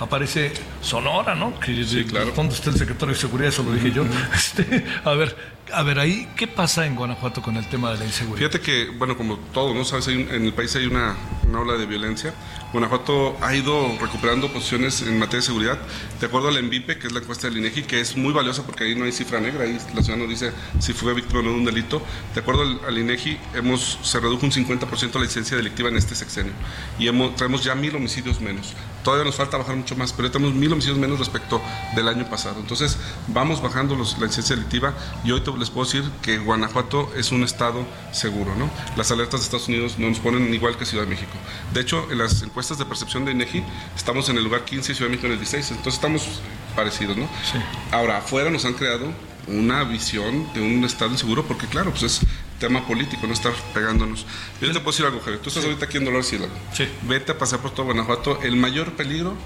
aparece 0.00 0.52
Sonora, 0.80 1.34
¿no? 1.34 1.58
Que 1.60 1.84
sí, 1.84 2.04
claro. 2.04 2.32
¿Dónde 2.34 2.54
está 2.54 2.70
el 2.70 2.76
secretario 2.76 3.14
de 3.14 3.20
Seguridad? 3.20 3.48
Eso 3.48 3.62
lo 3.62 3.72
dije 3.72 3.92
yo. 3.92 4.04
Este, 4.34 4.84
a 5.04 5.12
ver, 5.12 5.36
a 5.72 5.82
ver, 5.82 5.98
ahí, 5.98 6.28
¿qué 6.36 6.46
pasa 6.46 6.84
en 6.86 6.96
Guanajuato 6.96 7.40
con 7.42 7.56
el 7.56 7.66
tema 7.68 7.92
de 7.92 7.98
la 7.98 8.04
inseguridad? 8.04 8.50
Fíjate 8.50 8.60
que, 8.60 8.90
bueno, 8.98 9.16
como 9.16 9.38
todo, 9.52 9.72
¿no? 9.74 9.84
Sabes, 9.84 10.08
en 10.08 10.30
el 10.30 10.52
país 10.52 10.74
hay 10.76 10.86
una, 10.86 11.16
una 11.46 11.60
ola 11.60 11.74
de 11.74 11.86
violencia. 11.86 12.34
Guanajuato 12.74 13.36
ha 13.40 13.54
ido 13.54 13.96
recuperando 14.00 14.52
posiciones 14.52 15.00
en 15.02 15.16
materia 15.16 15.38
de 15.38 15.46
seguridad. 15.46 15.78
De 16.18 16.26
acuerdo 16.26 16.48
a 16.48 16.50
la 16.50 16.58
ENVIPE, 16.58 16.98
que 16.98 17.06
es 17.06 17.12
la 17.12 17.20
encuesta 17.20 17.46
del 17.46 17.58
INEGI, 17.58 17.84
que 17.84 18.00
es 18.00 18.16
muy 18.16 18.32
valiosa 18.32 18.64
porque 18.64 18.82
ahí 18.82 18.96
no 18.96 19.04
hay 19.04 19.12
cifra 19.12 19.38
negra, 19.38 19.62
ahí 19.62 19.78
la 19.94 20.02
ciudad 20.02 20.18
no 20.18 20.26
dice 20.26 20.50
si 20.80 20.92
fue 20.92 21.14
víctima 21.14 21.38
o 21.38 21.42
no 21.44 21.50
de 21.50 21.54
un 21.54 21.64
delito. 21.64 22.02
De 22.34 22.40
acuerdo 22.40 22.62
al, 22.84 22.98
INEGI, 22.98 23.38
hemos, 23.54 24.00
se 24.02 24.18
redujo 24.18 24.44
un 24.44 24.50
50% 24.50 25.14
la 25.14 25.20
licencia 25.20 25.56
delictiva 25.56 25.88
en 25.88 25.96
este 25.96 26.16
sexenio 26.16 26.52
y 26.98 27.06
hemos, 27.06 27.36
traemos 27.36 27.62
ya 27.62 27.76
mil 27.76 27.94
homicidios 27.94 28.40
menos. 28.40 28.72
Todavía 29.04 29.24
nos 29.24 29.36
falta 29.36 29.56
bajar 29.56 29.76
mucho 29.76 29.94
más, 29.94 30.12
pero 30.12 30.32
tenemos 30.32 30.52
mil 30.56 30.72
homicidios 30.72 30.98
menos 30.98 31.20
respecto 31.20 31.62
del 31.94 32.08
año 32.08 32.28
pasado. 32.28 32.58
Entonces, 32.58 32.98
vamos 33.28 33.62
bajando 33.62 33.94
los, 33.94 34.18
la 34.18 34.26
licencia 34.26 34.56
delictiva 34.56 34.94
y 35.22 35.30
hoy 35.30 35.44
les 35.60 35.70
puedo 35.70 35.84
decir 35.86 36.02
que 36.22 36.38
Guanajuato 36.38 37.12
es 37.14 37.30
un 37.30 37.44
estado 37.44 37.86
seguro, 38.10 38.56
¿no? 38.56 38.68
Las 38.96 39.12
alertas 39.12 39.40
de 39.40 39.44
Estados 39.44 39.68
Unidos 39.68 39.96
no 39.96 40.08
nos 40.08 40.18
ponen 40.18 40.52
igual 40.52 40.76
que 40.76 40.84
Ciudad 40.84 41.04
de 41.04 41.10
México. 41.10 41.32
De 41.72 41.80
hecho, 41.80 42.10
en 42.10 42.18
las 42.18 42.42
encuestas 42.42 42.63
de 42.68 42.84
percepción 42.86 43.24
de 43.24 43.32
INEGI, 43.32 43.62
estamos 43.94 44.28
en 44.30 44.38
el 44.38 44.44
lugar 44.44 44.64
15 44.64 44.92
y 44.92 44.94
Ciudad 44.94 45.10
de 45.10 45.16
México 45.16 45.26
en 45.26 45.32
el 45.34 45.38
16, 45.38 45.70
entonces 45.72 45.94
estamos 45.94 46.40
parecidos, 46.74 47.16
¿no? 47.16 47.28
Sí. 47.50 47.58
Ahora, 47.92 48.18
afuera 48.18 48.50
nos 48.50 48.64
han 48.64 48.72
creado 48.72 49.12
una 49.46 49.84
visión 49.84 50.52
de 50.54 50.62
un 50.62 50.84
Estado 50.84 51.10
inseguro, 51.12 51.44
porque 51.44 51.66
claro, 51.66 51.90
pues 51.90 52.02
es 52.02 52.20
tema 52.58 52.86
político, 52.86 53.26
no 53.26 53.34
estar 53.34 53.52
pegándonos. 53.74 54.26
Yo 54.60 54.68
te 54.68 54.74
puedo 54.74 54.92
decir 54.92 55.04
algo, 55.04 55.20
Javier, 55.20 55.40
tú 55.40 55.50
estás 55.50 55.64
ahorita 55.64 55.84
aquí 55.84 55.98
en 55.98 56.06
Dolores 56.06 56.32
Hidalgo. 56.32 56.54
Sí. 56.72 56.88
Vete 57.02 57.32
a 57.32 57.38
pasar 57.38 57.60
por 57.60 57.72
todo 57.72 57.86
Guanajuato, 57.86 58.40
el 58.42 58.56
mayor 58.56 58.92
peligro 58.92 59.36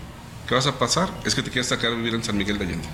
que 0.48 0.54
vas 0.54 0.66
a 0.66 0.78
pasar 0.78 1.10
es 1.26 1.34
que 1.34 1.42
te 1.42 1.50
quieras 1.50 1.68
sacar 1.68 1.92
a 1.92 1.94
vivir 1.94 2.14
en 2.14 2.24
San 2.24 2.36
Miguel 2.36 2.58
de 2.58 2.64
Allende. 2.64 2.88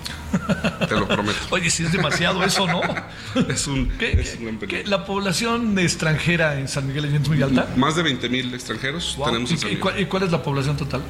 Te 0.87 0.95
lo 0.95 1.07
prometo. 1.07 1.39
Oye, 1.51 1.69
si 1.69 1.85
es 1.85 1.91
demasiado 1.93 2.43
eso, 2.43 2.67
¿no? 2.67 2.81
es 3.49 3.65
un, 3.67 3.91
es 3.99 4.37
un 4.39 4.57
peligro. 4.57 4.89
¿La 4.89 5.05
población 5.05 5.79
extranjera 5.79 6.59
en 6.59 6.67
San 6.67 6.85
Miguel 6.85 7.03
de 7.03 7.09
Allende 7.09 7.23
es 7.23 7.29
muy 7.29 7.41
alta? 7.41 7.73
Más 7.77 7.95
de 7.95 8.03
20 8.03 8.27
mil 8.27 8.53
extranjeros 8.53 9.17
tenemos 9.23 9.49
en 9.51 9.57
San 9.57 9.69
Miguel. 9.69 10.01
¿Y 10.01 10.05
cuál 10.05 10.23
es 10.23 10.31
la 10.31 10.43
población 10.43 10.75
total? 10.75 11.01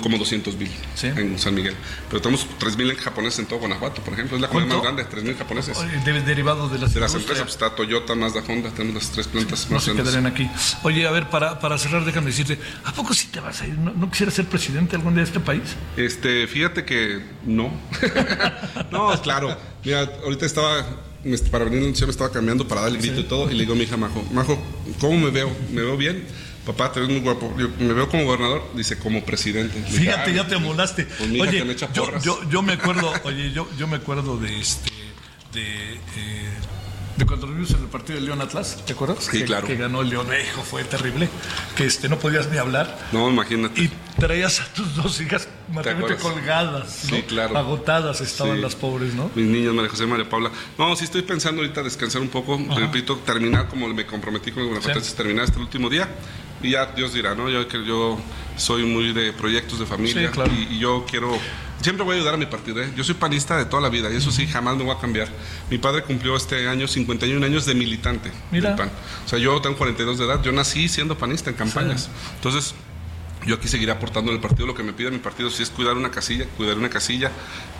Como 0.00 0.18
200 0.18 0.56
mil 0.56 0.70
en 1.02 1.38
San 1.38 1.54
Miguel. 1.54 1.74
Pero 2.08 2.20
tenemos 2.20 2.46
3 2.58 2.76
mil 2.76 2.94
japoneses 2.94 3.40
en 3.40 3.46
todo 3.46 3.60
Guanajuato, 3.60 4.02
por 4.02 4.14
ejemplo. 4.14 4.36
Es 4.36 4.42
la 4.42 4.48
comunidad 4.48 4.74
más 4.76 4.82
grande, 4.82 5.04
3 5.04 5.24
mil 5.24 5.36
japoneses. 5.36 5.78
derivado 6.24 6.68
de 6.68 6.78
las, 6.78 6.94
de 6.94 7.00
las 7.00 7.14
empresas. 7.14 7.42
Pues, 7.42 7.54
está 7.54 7.74
Toyota, 7.74 8.14
Mazda, 8.14 8.42
Honda, 8.48 8.70
tenemos 8.70 9.02
las 9.02 9.12
tres 9.12 9.28
plantas 9.28 9.70
más 9.70 9.88
no 9.88 10.04
se 10.04 10.18
aquí. 10.26 10.50
Oye, 10.82 11.06
a 11.06 11.10
ver, 11.10 11.28
para, 11.28 11.58
para 11.58 11.78
cerrar, 11.78 12.04
déjame 12.04 12.28
decirte, 12.28 12.58
¿a 12.84 12.92
poco 12.92 13.14
sí 13.14 13.28
te 13.28 13.40
vas 13.40 13.60
a 13.62 13.66
ir? 13.66 13.78
¿No, 13.78 13.92
¿No, 13.92 14.10
quisieras 14.10 14.34
ser 14.34 14.46
presidente 14.46 14.96
algún 14.96 15.14
día 15.14 15.22
de 15.22 15.28
este 15.28 15.40
país? 15.40 15.62
Este, 15.96 16.46
fíjate 16.46 16.84
que 16.84 17.22
no. 17.44 17.72
no, 18.90 19.22
claro. 19.22 19.56
Mira, 19.84 20.08
ahorita 20.24 20.46
estaba 20.46 20.86
para 21.50 21.64
venir 21.64 21.80
a 21.80 22.04
me 22.04 22.10
estaba 22.10 22.30
cambiando 22.30 22.66
para 22.66 22.82
dar 22.82 22.90
el 22.90 22.98
grito 22.98 23.20
y 23.20 23.24
todo, 23.24 23.50
y 23.50 23.54
le 23.54 23.60
digo 23.60 23.74
a 23.74 23.76
mi 23.76 23.84
hija 23.84 23.96
Majo, 23.96 24.24
Majo, 24.32 24.58
¿cómo 25.00 25.18
me 25.18 25.30
veo? 25.30 25.50
¿Me 25.70 25.82
veo 25.82 25.96
bien? 25.96 26.24
Papá, 26.66 26.92
te 26.92 27.00
ves 27.00 27.08
muy 27.08 27.20
guapo. 27.20 27.54
me 27.56 27.92
veo 27.92 28.08
como 28.08 28.24
gobernador, 28.24 28.70
dice 28.74 28.98
como 28.98 29.24
presidente. 29.24 29.80
Fíjate, 29.82 30.32
ya 30.32 30.46
te 30.46 30.56
molaste. 30.58 31.04
Pues 31.04 31.30
oye, 31.30 31.64
me 31.64 31.74
yo, 31.74 32.18
yo, 32.20 32.48
yo, 32.48 32.62
me 32.62 32.74
acuerdo, 32.74 33.12
oye, 33.24 33.52
yo, 33.52 33.68
yo 33.76 33.86
me 33.88 33.96
acuerdo 33.96 34.38
de 34.38 34.60
este, 34.60 34.90
de, 35.52 35.94
eh, 35.94 36.50
de 37.16 37.26
cuando 37.26 37.46
vimos 37.46 37.70
en 37.72 37.82
el 37.82 37.88
partido 37.88 38.18
de 38.18 38.26
León 38.26 38.40
Atlas, 38.40 38.82
¿te 38.86 38.92
acuerdas? 38.92 39.24
Sí, 39.24 39.40
que, 39.40 39.44
claro. 39.44 39.66
Que 39.66 39.76
ganó 39.76 40.02
el 40.02 40.08
León, 40.08 40.28
hijo, 40.28 40.62
fue 40.62 40.84
terrible. 40.84 41.28
Que 41.76 41.84
este, 41.84 42.08
no 42.08 42.18
podías 42.18 42.48
ni 42.48 42.58
hablar. 42.58 43.08
No, 43.12 43.28
imagínate. 43.28 43.82
Y 43.82 43.90
traías 44.18 44.60
a 44.60 44.66
tus 44.72 44.94
dos 44.94 45.20
hijas 45.20 45.48
materialmente 45.68 46.22
colgadas, 46.22 47.06
¿no? 47.10 47.16
Sí, 47.16 47.22
claro. 47.22 47.58
Agotadas 47.58 48.20
estaban 48.20 48.60
las 48.60 48.76
pobres, 48.76 49.14
¿no? 49.14 49.30
Mis 49.34 49.46
niñas, 49.46 49.74
María 49.74 49.90
José 49.90 50.04
y 50.04 50.06
María 50.06 50.28
Paula. 50.28 50.50
No, 50.78 50.94
sí 50.94 51.04
estoy 51.04 51.22
pensando 51.22 51.60
ahorita 51.60 51.82
descansar 51.82 52.22
un 52.22 52.28
poco, 52.28 52.58
repito, 52.76 53.16
terminar 53.18 53.68
como 53.68 53.88
me 53.88 54.06
comprometí 54.06 54.52
con 54.52 54.72
los 54.72 54.84
sí. 54.84 55.14
terminar 55.16 55.44
este 55.44 55.58
último 55.58 55.90
día 55.90 56.08
y 56.62 56.70
ya 56.70 56.86
Dios 56.86 57.12
dirá, 57.12 57.34
¿no? 57.34 57.48
Yo, 57.48 57.68
yo 57.68 58.18
soy 58.56 58.84
muy 58.84 59.12
de 59.12 59.32
proyectos 59.32 59.78
de 59.78 59.86
familia 59.86 60.30
y, 60.70 60.78
yo 60.78 61.04
quiero, 61.08 61.38
siempre 61.80 62.04
voy 62.04 62.14
a 62.14 62.16
ayudar 62.16 62.34
a 62.34 62.36
mi 62.36 62.46
partido, 62.46 62.82
¿eh? 62.82 62.92
Yo 62.96 63.04
soy 63.04 63.14
panista 63.14 63.56
de 63.56 63.64
toda 63.64 63.82
la 63.82 63.88
vida 63.88 64.10
y 64.10 64.16
eso 64.16 64.30
sí, 64.30 64.46
jamás 64.46 64.76
me 64.76 64.84
voy 64.84 64.94
a 64.94 64.98
cambiar. 64.98 65.28
Mi 65.70 65.78
padre 65.78 66.02
cumplió 66.02 66.36
este 66.36 66.68
año 66.68 66.86
51 66.86 67.44
años 67.44 67.66
de 67.66 67.74
militante 67.74 68.30
Mira. 68.50 68.70
del 68.70 68.78
PAN. 68.78 68.90
O 69.24 69.28
sea, 69.28 69.38
yo 69.38 69.60
tengo 69.60 69.76
42 69.76 70.18
de 70.18 70.24
edad, 70.24 70.42
yo 70.42 70.52
nací 70.52 70.88
siendo 70.88 71.16
panista 71.16 71.50
en 71.50 71.56
campañas. 71.56 72.08
Entonces, 72.36 72.74
yo 73.46 73.56
aquí 73.56 73.68
seguiré 73.68 73.92
aportando 73.92 74.30
en 74.30 74.36
el 74.36 74.42
partido 74.42 74.66
lo 74.66 74.74
que 74.74 74.82
me 74.82 74.92
pida 74.92 75.10
mi 75.10 75.18
partido. 75.18 75.50
Si 75.50 75.62
es 75.62 75.70
cuidar 75.70 75.96
una 75.96 76.10
casilla, 76.10 76.46
cuidar 76.56 76.76
una 76.76 76.88
casilla, 76.88 77.30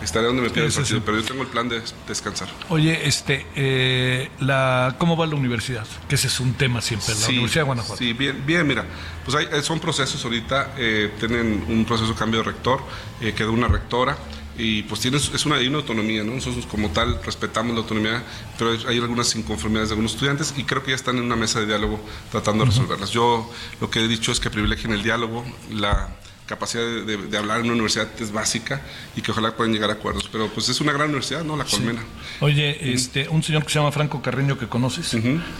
estaré 0.01 0.27
donde 0.27 0.41
me 0.41 0.49
pida 0.49 0.65
el 0.65 0.71
sí, 0.71 0.79
partido. 0.79 0.99
sí. 0.99 1.03
Pero 1.05 1.19
yo 1.19 1.25
tengo 1.25 1.41
el 1.43 1.49
plan 1.49 1.69
de 1.69 1.81
descansar. 2.07 2.49
Oye, 2.69 3.07
este, 3.07 3.45
eh, 3.55 4.29
la, 4.39 4.95
¿cómo 4.97 5.15
va 5.17 5.25
la 5.25 5.35
universidad? 5.35 5.85
Que 6.07 6.15
ese 6.15 6.27
es 6.27 6.39
un 6.39 6.53
tema 6.53 6.81
siempre, 6.81 7.13
la 7.15 7.27
Universidad 7.27 7.61
de 7.61 7.65
Guanajuato. 7.65 7.97
Sí, 7.97 8.13
bien, 8.13 8.43
bien 8.45 8.67
mira, 8.67 8.85
pues 9.25 9.35
hay, 9.35 9.63
son 9.63 9.79
procesos 9.79 10.23
ahorita, 10.23 10.73
eh, 10.77 11.11
tienen 11.19 11.65
un 11.67 11.85
proceso 11.85 12.11
de 12.11 12.19
cambio 12.19 12.39
de 12.39 12.45
rector, 12.45 12.81
eh, 13.21 13.33
quedó 13.33 13.51
una 13.51 13.67
rectora 13.67 14.17
y 14.57 14.83
pues 14.83 15.01
tiene, 15.01 15.17
es 15.17 15.45
una, 15.45 15.55
hay 15.55 15.67
una 15.67 15.77
autonomía, 15.79 16.23
¿no? 16.23 16.33
Nosotros 16.35 16.65
como 16.67 16.89
tal 16.91 17.19
respetamos 17.23 17.73
la 17.73 17.81
autonomía, 17.81 18.23
pero 18.57 18.71
hay, 18.87 18.97
algunas 18.99 19.35
inconformidades 19.35 19.89
de 19.89 19.93
algunos 19.93 20.13
estudiantes 20.13 20.53
y 20.57 20.63
creo 20.63 20.83
que 20.83 20.91
ya 20.91 20.95
están 20.95 21.17
en 21.17 21.23
una 21.23 21.35
mesa 21.35 21.59
de 21.59 21.65
diálogo 21.67 21.99
tratando 22.31 22.63
de 22.65 22.69
resolverlas. 22.71 23.09
Yo 23.11 23.51
lo 23.81 23.89
que 23.89 23.99
he 24.03 24.07
dicho 24.07 24.31
es 24.31 24.39
que 24.39 24.49
privilegien 24.49 24.93
el 24.93 25.01
diálogo, 25.03 25.43
la 25.71 26.09
capacidad 26.45 26.83
de, 26.83 27.05
de- 27.05 27.17
de 27.27 27.37
hablar 27.37 27.59
en 27.59 27.63
una 27.65 27.73
universidad 27.73 28.09
es 28.19 28.33
básica 28.33 28.81
y 29.15 29.21
que 29.21 29.31
ojalá 29.31 29.55
puedan 29.55 29.71
llegar 29.73 29.89
a 29.89 29.93
acuerdos, 29.93 30.27
pero 30.29 30.49
pues 30.49 30.67
es 30.67 30.81
una 30.81 30.91
gran 30.91 31.07
universidad, 31.07 31.43
¿no? 31.45 31.55
La 31.55 31.63
Colmena. 31.63 32.03
Oye, 32.41 32.93
este, 32.93 33.29
un 33.29 33.41
señor 33.41 33.63
que 33.63 33.69
se 33.71 33.79
llama 33.79 33.93
Franco 33.93 34.21
Carreño 34.21 34.57
que 34.59 34.67
conoces, 34.67 35.15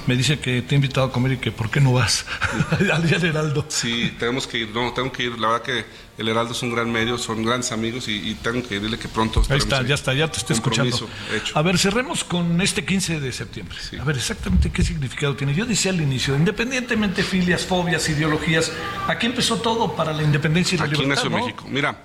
me 0.07 0.15
dice 0.17 0.39
que 0.39 0.61
te 0.61 0.75
ha 0.75 0.77
invitado 0.77 1.07
a 1.07 1.11
comer 1.11 1.31
y 1.33 1.37
que 1.37 1.51
¿por 1.53 1.71
qué 1.71 1.79
no 1.79 1.93
vas 1.93 2.25
al 2.91 3.07
día 3.07 3.17
del 3.17 3.29
Heraldo? 3.29 3.65
Sí, 3.69 4.13
tenemos 4.19 4.45
que 4.45 4.57
ir, 4.59 4.69
no, 4.71 4.91
tengo 4.93 5.09
que 5.11 5.23
ir. 5.23 5.39
La 5.39 5.47
verdad 5.51 5.63
que 5.63 5.85
el 6.17 6.27
Heraldo 6.27 6.51
es 6.53 6.61
un 6.61 6.73
gran 6.73 6.91
medio, 6.91 7.17
son 7.17 7.43
grandes 7.43 7.71
amigos 7.71 8.07
y, 8.07 8.13
y 8.29 8.35
tengo 8.35 8.61
que 8.67 8.79
dile 8.79 8.99
que 8.99 9.07
pronto. 9.07 9.41
Ahí 9.49 9.57
está, 9.57 9.81
ya 9.81 9.95
está, 9.95 10.13
ya 10.13 10.27
te 10.31 10.37
estoy 10.37 10.55
escuchando. 10.55 10.95
Hecho. 11.33 11.57
A 11.57 11.61
ver, 11.63 11.77
cerremos 11.79 12.23
con 12.23 12.61
este 12.61 12.85
15 12.85 13.19
de 13.19 13.31
septiembre. 13.31 13.77
Sí. 13.89 13.97
A 13.97 14.03
ver, 14.03 14.17
exactamente 14.17 14.71
qué 14.71 14.83
significado 14.83 15.35
tiene. 15.35 15.55
Yo 15.55 15.65
decía 15.65 15.91
al 15.91 15.99
inicio, 16.01 16.35
independientemente 16.35 17.23
de 17.23 17.27
filias, 17.27 17.65
fobias, 17.65 18.07
ideologías, 18.09 18.71
aquí 19.07 19.25
empezó 19.25 19.57
todo 19.57 19.95
para 19.95 20.13
la 20.13 20.21
independencia 20.23 20.75
y 20.75 20.79
la 20.79 20.85
Aquí 20.85 20.95
libertad, 20.95 21.15
nació 21.23 21.29
¿no? 21.31 21.37
México. 21.45 21.65
Mira, 21.67 22.03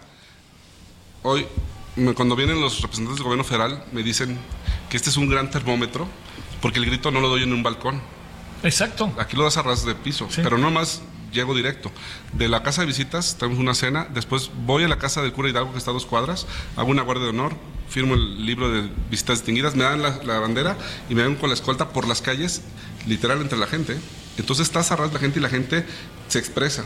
hoy 1.22 1.46
me- 1.96 2.14
cuando 2.14 2.36
vienen 2.36 2.60
los 2.60 2.80
representantes 2.80 3.16
del 3.18 3.24
gobierno 3.24 3.44
federal 3.44 3.84
me 3.92 4.02
dicen 4.02 4.38
que 4.88 4.96
este 4.96 5.10
es 5.10 5.16
un 5.16 5.28
gran 5.28 5.50
termómetro 5.50 6.08
porque 6.62 6.78
el 6.78 6.86
grito 6.86 7.10
no 7.10 7.20
lo 7.20 7.28
doy 7.28 7.42
en 7.42 7.52
un 7.52 7.62
balcón. 7.62 8.00
Exacto. 8.62 9.12
Aquí 9.18 9.36
lo 9.36 9.44
das 9.44 9.56
a 9.56 9.62
ras 9.62 9.84
de 9.84 9.94
piso, 9.94 10.26
Sí. 10.30 10.40
pero 10.42 10.58
no 10.58 10.70
más 10.70 11.02
llego 11.32 11.54
directo. 11.54 11.90
De 12.32 12.48
la 12.48 12.62
casa 12.62 12.82
de 12.82 12.86
visitas 12.86 13.36
tenemos 13.38 13.58
una 13.60 13.74
cena, 13.74 14.08
después 14.12 14.50
voy 14.66 14.84
a 14.84 14.88
la 14.88 14.98
casa 14.98 15.22
del 15.22 15.32
cura 15.32 15.48
Hidalgo 15.48 15.72
que 15.72 15.78
está 15.78 15.90
a 15.90 15.94
dos 15.94 16.06
cuadras, 16.06 16.46
hago 16.76 16.90
una 16.90 17.02
guardia 17.02 17.24
de 17.24 17.30
honor, 17.30 17.54
firmo 17.88 18.14
el 18.14 18.44
libro 18.44 18.70
de 18.70 18.88
visitas 19.10 19.38
distinguidas, 19.38 19.74
me 19.74 19.84
dan 19.84 20.02
la, 20.02 20.20
la 20.24 20.38
bandera 20.38 20.76
y 21.08 21.14
me 21.14 21.22
ven 21.22 21.36
con 21.36 21.48
la 21.48 21.54
escolta 21.54 21.90
por 21.90 22.06
las 22.06 22.22
calles, 22.22 22.62
literal 23.06 23.40
entre 23.40 23.58
la 23.58 23.66
gente. 23.66 23.98
Entonces 24.36 24.66
estás 24.66 24.92
a 24.92 24.96
ras 24.96 25.08
de 25.08 25.14
la 25.14 25.20
gente 25.20 25.38
y 25.38 25.42
la 25.42 25.48
gente 25.48 25.84
se 26.28 26.38
expresa. 26.38 26.84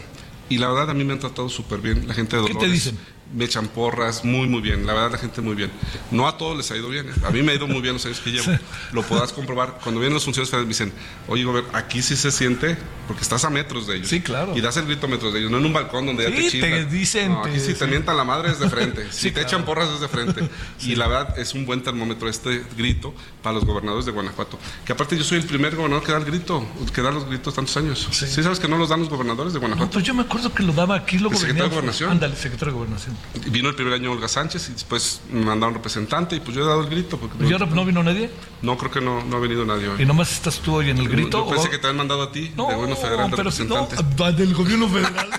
Y 0.49 0.59
la 0.59 0.69
verdad 0.69 0.91
a 0.91 0.95
mí 0.95 1.05
me 1.05 1.13
han 1.13 1.19
tratado 1.19 1.49
súper 1.49 1.81
bien, 1.81 2.07
la 2.07 2.15
gente 2.15 2.37
de 2.37 2.43
¿Qué 2.43 2.49
te 2.49 2.55
Dolores. 2.55 2.73
dicen? 2.73 2.99
Me 3.35 3.47
echan 3.47 3.69
porras, 3.69 4.25
muy, 4.25 4.47
muy 4.47 4.61
bien. 4.61 4.87
La 4.87 4.93
verdad, 4.93 5.13
la 5.13 5.19
gente 5.19 5.41
muy 5.41 5.55
bien. 5.55 5.71
No 6.11 6.29
a 6.29 6.37
todos 6.37 6.55
les 6.57 6.71
ha 6.71 6.77
ido 6.77 6.89
bien. 6.91 7.09
¿eh? 7.09 7.13
A 7.25 7.31
mí 7.31 7.43
me 7.43 7.53
ha 7.53 7.55
ido 7.55 7.67
muy 7.67 7.81
bien 7.81 7.95
los 7.95 8.05
años 8.05 8.21
que 8.21 8.31
llevo. 8.31 8.53
Lo 8.93 9.03
podrás 9.03 9.33
comprobar. 9.33 9.79
Cuando 9.83 10.01
vienen 10.01 10.13
los 10.15 10.25
funcionarios 10.25 10.51
federales 10.51 10.67
me 10.79 10.87
dicen, 10.87 10.93
oye, 11.29 11.45
Gober, 11.45 11.65
aquí 11.73 12.03
sí 12.03 12.15
se 12.17 12.31
siente, 12.31 12.77
porque 13.09 13.23
estás 13.23 13.45
a 13.45 13.51
metros 13.51 13.87
de 13.87 13.97
ellos. 13.97 14.09
Sí, 14.09 14.21
claro. 14.21 14.55
Y 14.57 14.61
das 14.61 14.77
el 14.77 14.85
grito 14.85 15.07
a 15.07 15.09
metros 15.09 15.33
de 15.33 15.39
ellos, 15.39 15.51
no 15.51 15.57
en 15.59 15.65
un 15.65 15.73
balcón 15.73 16.05
donde 16.05 16.25
ya 16.25 16.29
Sí, 16.31 16.37
te 16.37 16.43
te 16.43 16.51
chiflan. 16.51 16.91
dicen, 16.91 17.33
No, 17.33 17.41
aquí 17.45 17.55
te- 17.55 17.61
si 17.61 17.73
te 17.75 17.85
sí. 17.87 17.91
mientan 17.91 18.17
la 18.19 18.25
madre 18.25 18.51
es 18.51 18.59
de 18.59 18.69
frente. 18.69 19.07
Sí, 19.11 19.19
si 19.19 19.27
te 19.29 19.33
claro. 19.35 19.49
echan 19.49 19.65
porras 19.65 19.89
es 19.89 20.01
de 20.01 20.09
frente. 20.09 20.49
Y 20.83 20.95
la 20.97 21.07
verdad, 21.09 21.39
es 21.39 21.55
un 21.55 21.65
buen 21.65 21.83
termómetro 21.83 22.29
este 22.29 22.65
grito 22.77 23.15
para 23.43 23.55
los 23.55 23.65
gobernadores 23.65 24.05
de 24.05 24.13
Guanajuato. 24.13 24.59
Que 24.85 24.93
aparte 24.93 25.17
yo 25.17 25.25
soy 25.25 25.39
el 25.39 25.45
primer 25.47 25.75
gobernador 25.75 26.05
que 26.05 26.13
da 26.13 26.19
el 26.19 26.25
grito, 26.27 26.67
que 26.95 27.01
da 27.01 27.11
los 27.11 27.27
gritos 27.27 27.55
tantos 27.55 27.75
años. 27.79 28.09
Sí. 28.11 28.27
Sí, 28.27 28.43
sabes 28.43 28.59
que 28.61 28.69
no 28.69 28.77
los 28.77 28.91
dan 28.91 29.01
los 29.01 29.09
gobernadores 29.09 29.55
de 29.55 29.59
No, 29.59 29.63
Guanajuato. 29.69 29.93
pues 29.93 30.05
yo 30.05 30.13
me 30.13 30.23
acuerdo 30.23 30.53
que 30.53 30.63
lo 30.63 30.73
daba 30.75 30.97
aquí, 30.97 31.17
luego 31.19 31.33
¿El 31.35 31.39
secretario 31.41 31.65
de 31.71 31.75
Gobernación? 31.77 32.11
Ándale, 32.11 32.37
secretario 32.37 32.73
de 32.75 32.79
Gobernación. 32.79 33.17
Vino 33.51 33.71
el 33.71 33.75
primer 33.75 33.95
año 33.95 34.13
Olga 34.13 34.29
Sánchez 34.29 34.69
y 34.69 34.73
después 34.75 35.23
me 35.31 35.41
mandaron 35.43 35.75
representante 35.75 36.37
y 36.37 36.41
pues 36.41 36.55
yo 36.55 36.63
he 36.65 36.67
dado 36.67 36.83
el 36.83 36.91
grito. 36.91 37.17
Porque 37.19 37.43
¿Y 37.47 37.53
ahora 37.53 37.65
no 37.65 37.85
vino 37.87 38.03
nadie? 38.03 38.29
No, 38.61 38.77
creo 38.77 38.91
que 38.91 39.01
no, 39.01 39.25
no 39.25 39.37
ha 39.39 39.41
venido 39.41 39.65
nadie 39.65 39.89
hoy. 39.89 40.03
¿Y 40.03 40.05
nomás 40.05 40.31
estás 40.33 40.59
tú 40.59 40.75
hoy 40.75 40.91
en 40.91 40.99
el 40.99 41.09
grito? 41.09 41.45
Yo 41.47 41.51
pensé 41.51 41.69
o- 41.69 41.71
que 41.71 41.79
te 41.79 41.87
habían 41.87 41.97
mandado 41.97 42.23
a 42.25 42.31
ti, 42.31 42.53
No, 42.57 42.69
de 42.69 42.75
gobierno 42.75 42.97
federal, 42.97 43.31
de 43.31 43.37
pero 43.37 43.51
si 43.51 43.65
no, 43.65 43.81
representante. 43.81 44.23
ah, 44.25 44.33
del 44.33 44.53
gobierno 44.55 44.87
federal. 44.89 45.31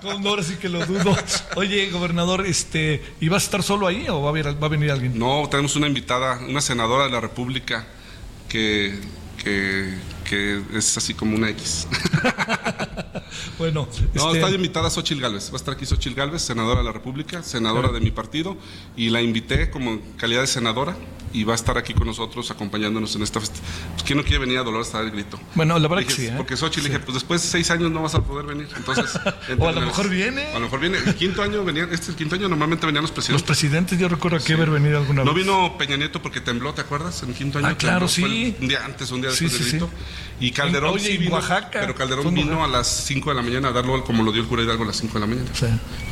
sí, 0.00 0.08
no, 0.18 0.28
ahora 0.30 0.42
sí 0.42 0.54
que 0.56 0.70
lo 0.70 0.86
dudo. 0.86 1.14
Oye, 1.56 1.90
gobernador, 1.90 2.46
este, 2.46 3.02
¿y 3.20 3.28
vas 3.28 3.42
a 3.42 3.44
estar 3.44 3.62
solo 3.62 3.86
ahí 3.86 4.06
o 4.08 4.22
va 4.22 4.28
a, 4.28 4.30
haber- 4.30 4.62
va 4.62 4.66
a 4.66 4.70
venir 4.70 4.90
alguien? 4.90 5.18
No, 5.18 5.46
tenemos 5.50 5.76
una 5.76 5.88
invitada, 5.88 6.38
una 6.48 6.62
senadora 6.62 7.04
de 7.04 7.10
la 7.10 7.20
República 7.20 7.86
que, 8.48 8.98
que, 9.44 9.94
que 10.24 10.62
es 10.72 10.96
así 10.96 11.12
como 11.12 11.36
una 11.36 11.50
X. 11.50 11.86
Bueno, 13.58 13.88
No, 14.14 14.26
este, 14.32 14.38
está 14.40 14.50
invitada 14.54 14.90
Xochil 14.90 15.20
Gálvez. 15.20 15.48
Va 15.50 15.54
a 15.54 15.56
estar 15.56 15.74
aquí 15.74 15.86
Xochil 15.86 16.14
Gálvez, 16.14 16.42
senadora 16.42 16.80
de 16.80 16.84
la 16.86 16.92
República, 16.92 17.42
senadora 17.42 17.88
de 17.88 18.00
mi 18.00 18.10
partido, 18.10 18.56
y 18.96 19.10
la 19.10 19.20
invité 19.22 19.70
como 19.70 19.98
calidad 20.16 20.40
de 20.42 20.46
senadora 20.46 20.96
y 21.32 21.44
va 21.44 21.52
a 21.52 21.56
estar 21.56 21.78
aquí 21.78 21.94
con 21.94 22.08
nosotros 22.08 22.50
acompañándonos 22.50 23.14
en 23.14 23.22
esta 23.22 23.38
festa. 23.38 23.60
Pues, 23.92 24.02
¿Quién 24.02 24.16
no 24.18 24.24
quiere 24.24 24.38
venir 24.38 24.58
a 24.58 24.64
Dolores 24.64 24.92
a 24.94 24.98
dar 24.98 25.04
el 25.06 25.12
grito? 25.12 25.38
Bueno, 25.54 25.78
la 25.78 25.86
verdad 25.86 26.02
Dije, 26.04 26.16
que 26.16 26.22
sí, 26.22 26.26
¿eh? 26.28 26.34
Porque 26.36 26.56
Xochitl 26.56 26.82
le 26.84 26.88
dije, 26.88 27.00
pues 27.04 27.14
después 27.14 27.40
de 27.42 27.48
seis 27.48 27.70
años 27.70 27.92
no 27.92 28.02
vas 28.02 28.16
a 28.16 28.22
poder 28.24 28.46
venir. 28.46 28.66
Entonces, 28.76 29.06
O 29.58 29.68
a 29.68 29.72
lo 29.72 29.80
mejor 29.80 30.08
viene. 30.08 30.46
A 30.48 30.54
lo 30.54 30.60
mejor 30.60 30.80
viene. 30.80 30.98
El 30.98 31.14
quinto 31.14 31.42
año 31.42 31.62
venían, 31.64 31.84
este 31.92 32.04
es 32.04 32.08
el 32.10 32.16
quinto 32.16 32.34
año, 32.34 32.48
normalmente 32.48 32.84
venían 32.86 33.02
los 33.02 33.10
los 33.10 33.14
presidentes. 33.14 33.46
presidentes, 33.46 33.98
yo 33.98 34.08
recuerdo 34.08 34.38
aquí 34.38 34.52
haber 34.54 34.70
venido 34.70 34.98
alguna 34.98 35.22
No 35.22 35.32
vez. 35.32 35.44
vino 35.44 35.76
Peña 35.78 35.96
Nieto 35.96 36.20
porque 36.20 36.40
tembló, 36.40 36.74
¿te 36.74 36.80
acuerdas? 36.80 37.22
En 37.22 37.32
quinto 37.34 37.58
año. 37.58 37.68
Ah, 37.68 37.76
claro, 37.76 38.06
tembló. 38.08 38.28
Sí. 38.28 38.56
Un 38.60 38.68
día 38.68 38.84
antes, 38.84 39.10
un 39.12 39.20
día 39.20 39.30
Sí, 39.30 39.44
después 39.44 39.52
sí, 39.52 39.58
del 39.58 39.80
sí. 39.80 39.86
grito. 39.86 39.90
Y 40.40 40.50
Calderón 40.52 40.94
Oye, 40.94 41.10
sí 41.12 41.16
vino, 41.18 41.34
Oaxaca. 41.34 41.80
Pero 41.80 41.94
Calderón 41.94 42.34
vino 42.34 42.64
a 42.64 42.66
las 42.66 42.88
5 43.20 43.30
de 43.30 43.36
la 43.36 43.42
mañana 43.42 43.68
a 43.68 43.72
darlo 43.72 44.02
como 44.02 44.22
lo 44.22 44.32
dio 44.32 44.40
el 44.42 44.48
cura 44.48 44.62
Hidalgo 44.62 44.84
a 44.84 44.86
las 44.86 44.96
5 44.96 45.12
de 45.14 45.20
la 45.20 45.26
mañana. 45.26 45.48
Sí. 45.52 45.66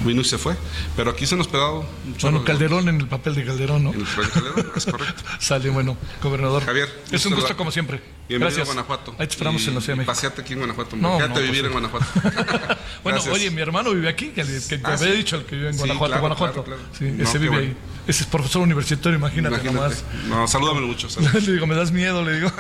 Vino 0.05 0.21
y 0.21 0.25
se 0.25 0.37
fue. 0.37 0.55
Pero 0.95 1.11
aquí 1.11 1.27
se 1.27 1.37
nos 1.37 1.49
chorro 1.49 1.87
Bueno, 2.21 2.39
de- 2.41 2.45
Calderón 2.45 2.89
en 2.89 3.01
el 3.01 3.07
papel 3.09 3.35
de 3.35 3.45
Calderón, 3.47 3.85
¿no? 3.85 3.95
En 3.95 4.01
el 4.01 4.07
papel 4.07 4.25
de 4.27 4.31
Calderón, 4.33 4.73
es 4.77 4.85
correcto. 4.85 5.23
Sale, 5.41 5.71
bueno, 5.71 5.97
gobernador. 6.23 6.65
Javier, 6.65 7.03
Es 7.11 7.25
un 7.25 7.35
gusto 7.35 7.57
como 7.57 7.71
siempre. 7.71 8.03
Bienvenido 8.29 8.57
Gracias. 8.57 8.69
a 8.69 8.73
Guanajuato. 8.75 9.13
Ahí 9.19 9.27
te 9.27 9.33
esperamos 9.33 9.63
Y- 9.65 9.69
en 9.69 9.75
la 9.77 9.81
Ciudad 9.81 9.93
de 9.95 9.97
México. 10.01 10.13
Paseate 10.13 10.43
aquí 10.43 10.53
en 10.53 10.59
Guanajuato. 10.59 10.97
No, 10.97 11.17
Quédate 11.17 11.33
no, 11.35 11.39
a 11.39 11.41
vivir 11.41 11.61
pues, 11.61 11.67
en 11.67 11.73
Guanajuato. 11.73 12.77
Bueno, 13.03 13.21
oye, 13.33 13.51
mi 13.51 13.63
hermano 13.63 13.93
vive 13.95 14.09
aquí, 14.09 14.29
que, 14.29 14.43
que 14.45 14.79
te 14.79 14.81
Ah, 14.85 14.93
había 14.95 15.13
sí. 15.13 15.17
dicho 15.17 15.37
el 15.37 15.45
que 15.45 15.55
vive 15.57 15.69
en 15.69 15.75
Sí, 15.75 15.79
Guanajuato, 15.79 16.09
claro, 16.11 16.21
Guanajuato. 16.21 16.65
claro, 16.65 16.79
claro. 16.83 16.93
Sí, 16.99 17.05
No, 17.17 17.25
ese 17.25 17.39
vive 17.39 17.51
bueno. 17.51 17.67
ahí. 17.69 17.77
Ese 18.07 18.23
es 18.25 18.29
profesor 18.29 18.63
universitario, 18.63 19.17
imagínate, 19.19 19.55
Imagínate. 19.55 19.77
nomás. 19.97 20.05
No, 20.29 20.47
salúdame 20.49 20.81
mucho. 20.83 21.09
le 21.33 21.53
digo, 21.53 21.67
me 21.67 21.75
das 21.77 21.91
miedo, 21.93 22.23
le 22.25 22.35
digo. 22.35 22.53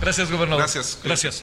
Gracias, 0.00 0.30
gobernador. 0.30 0.62
Gracias. 0.62 0.98
Gracias. 1.02 1.42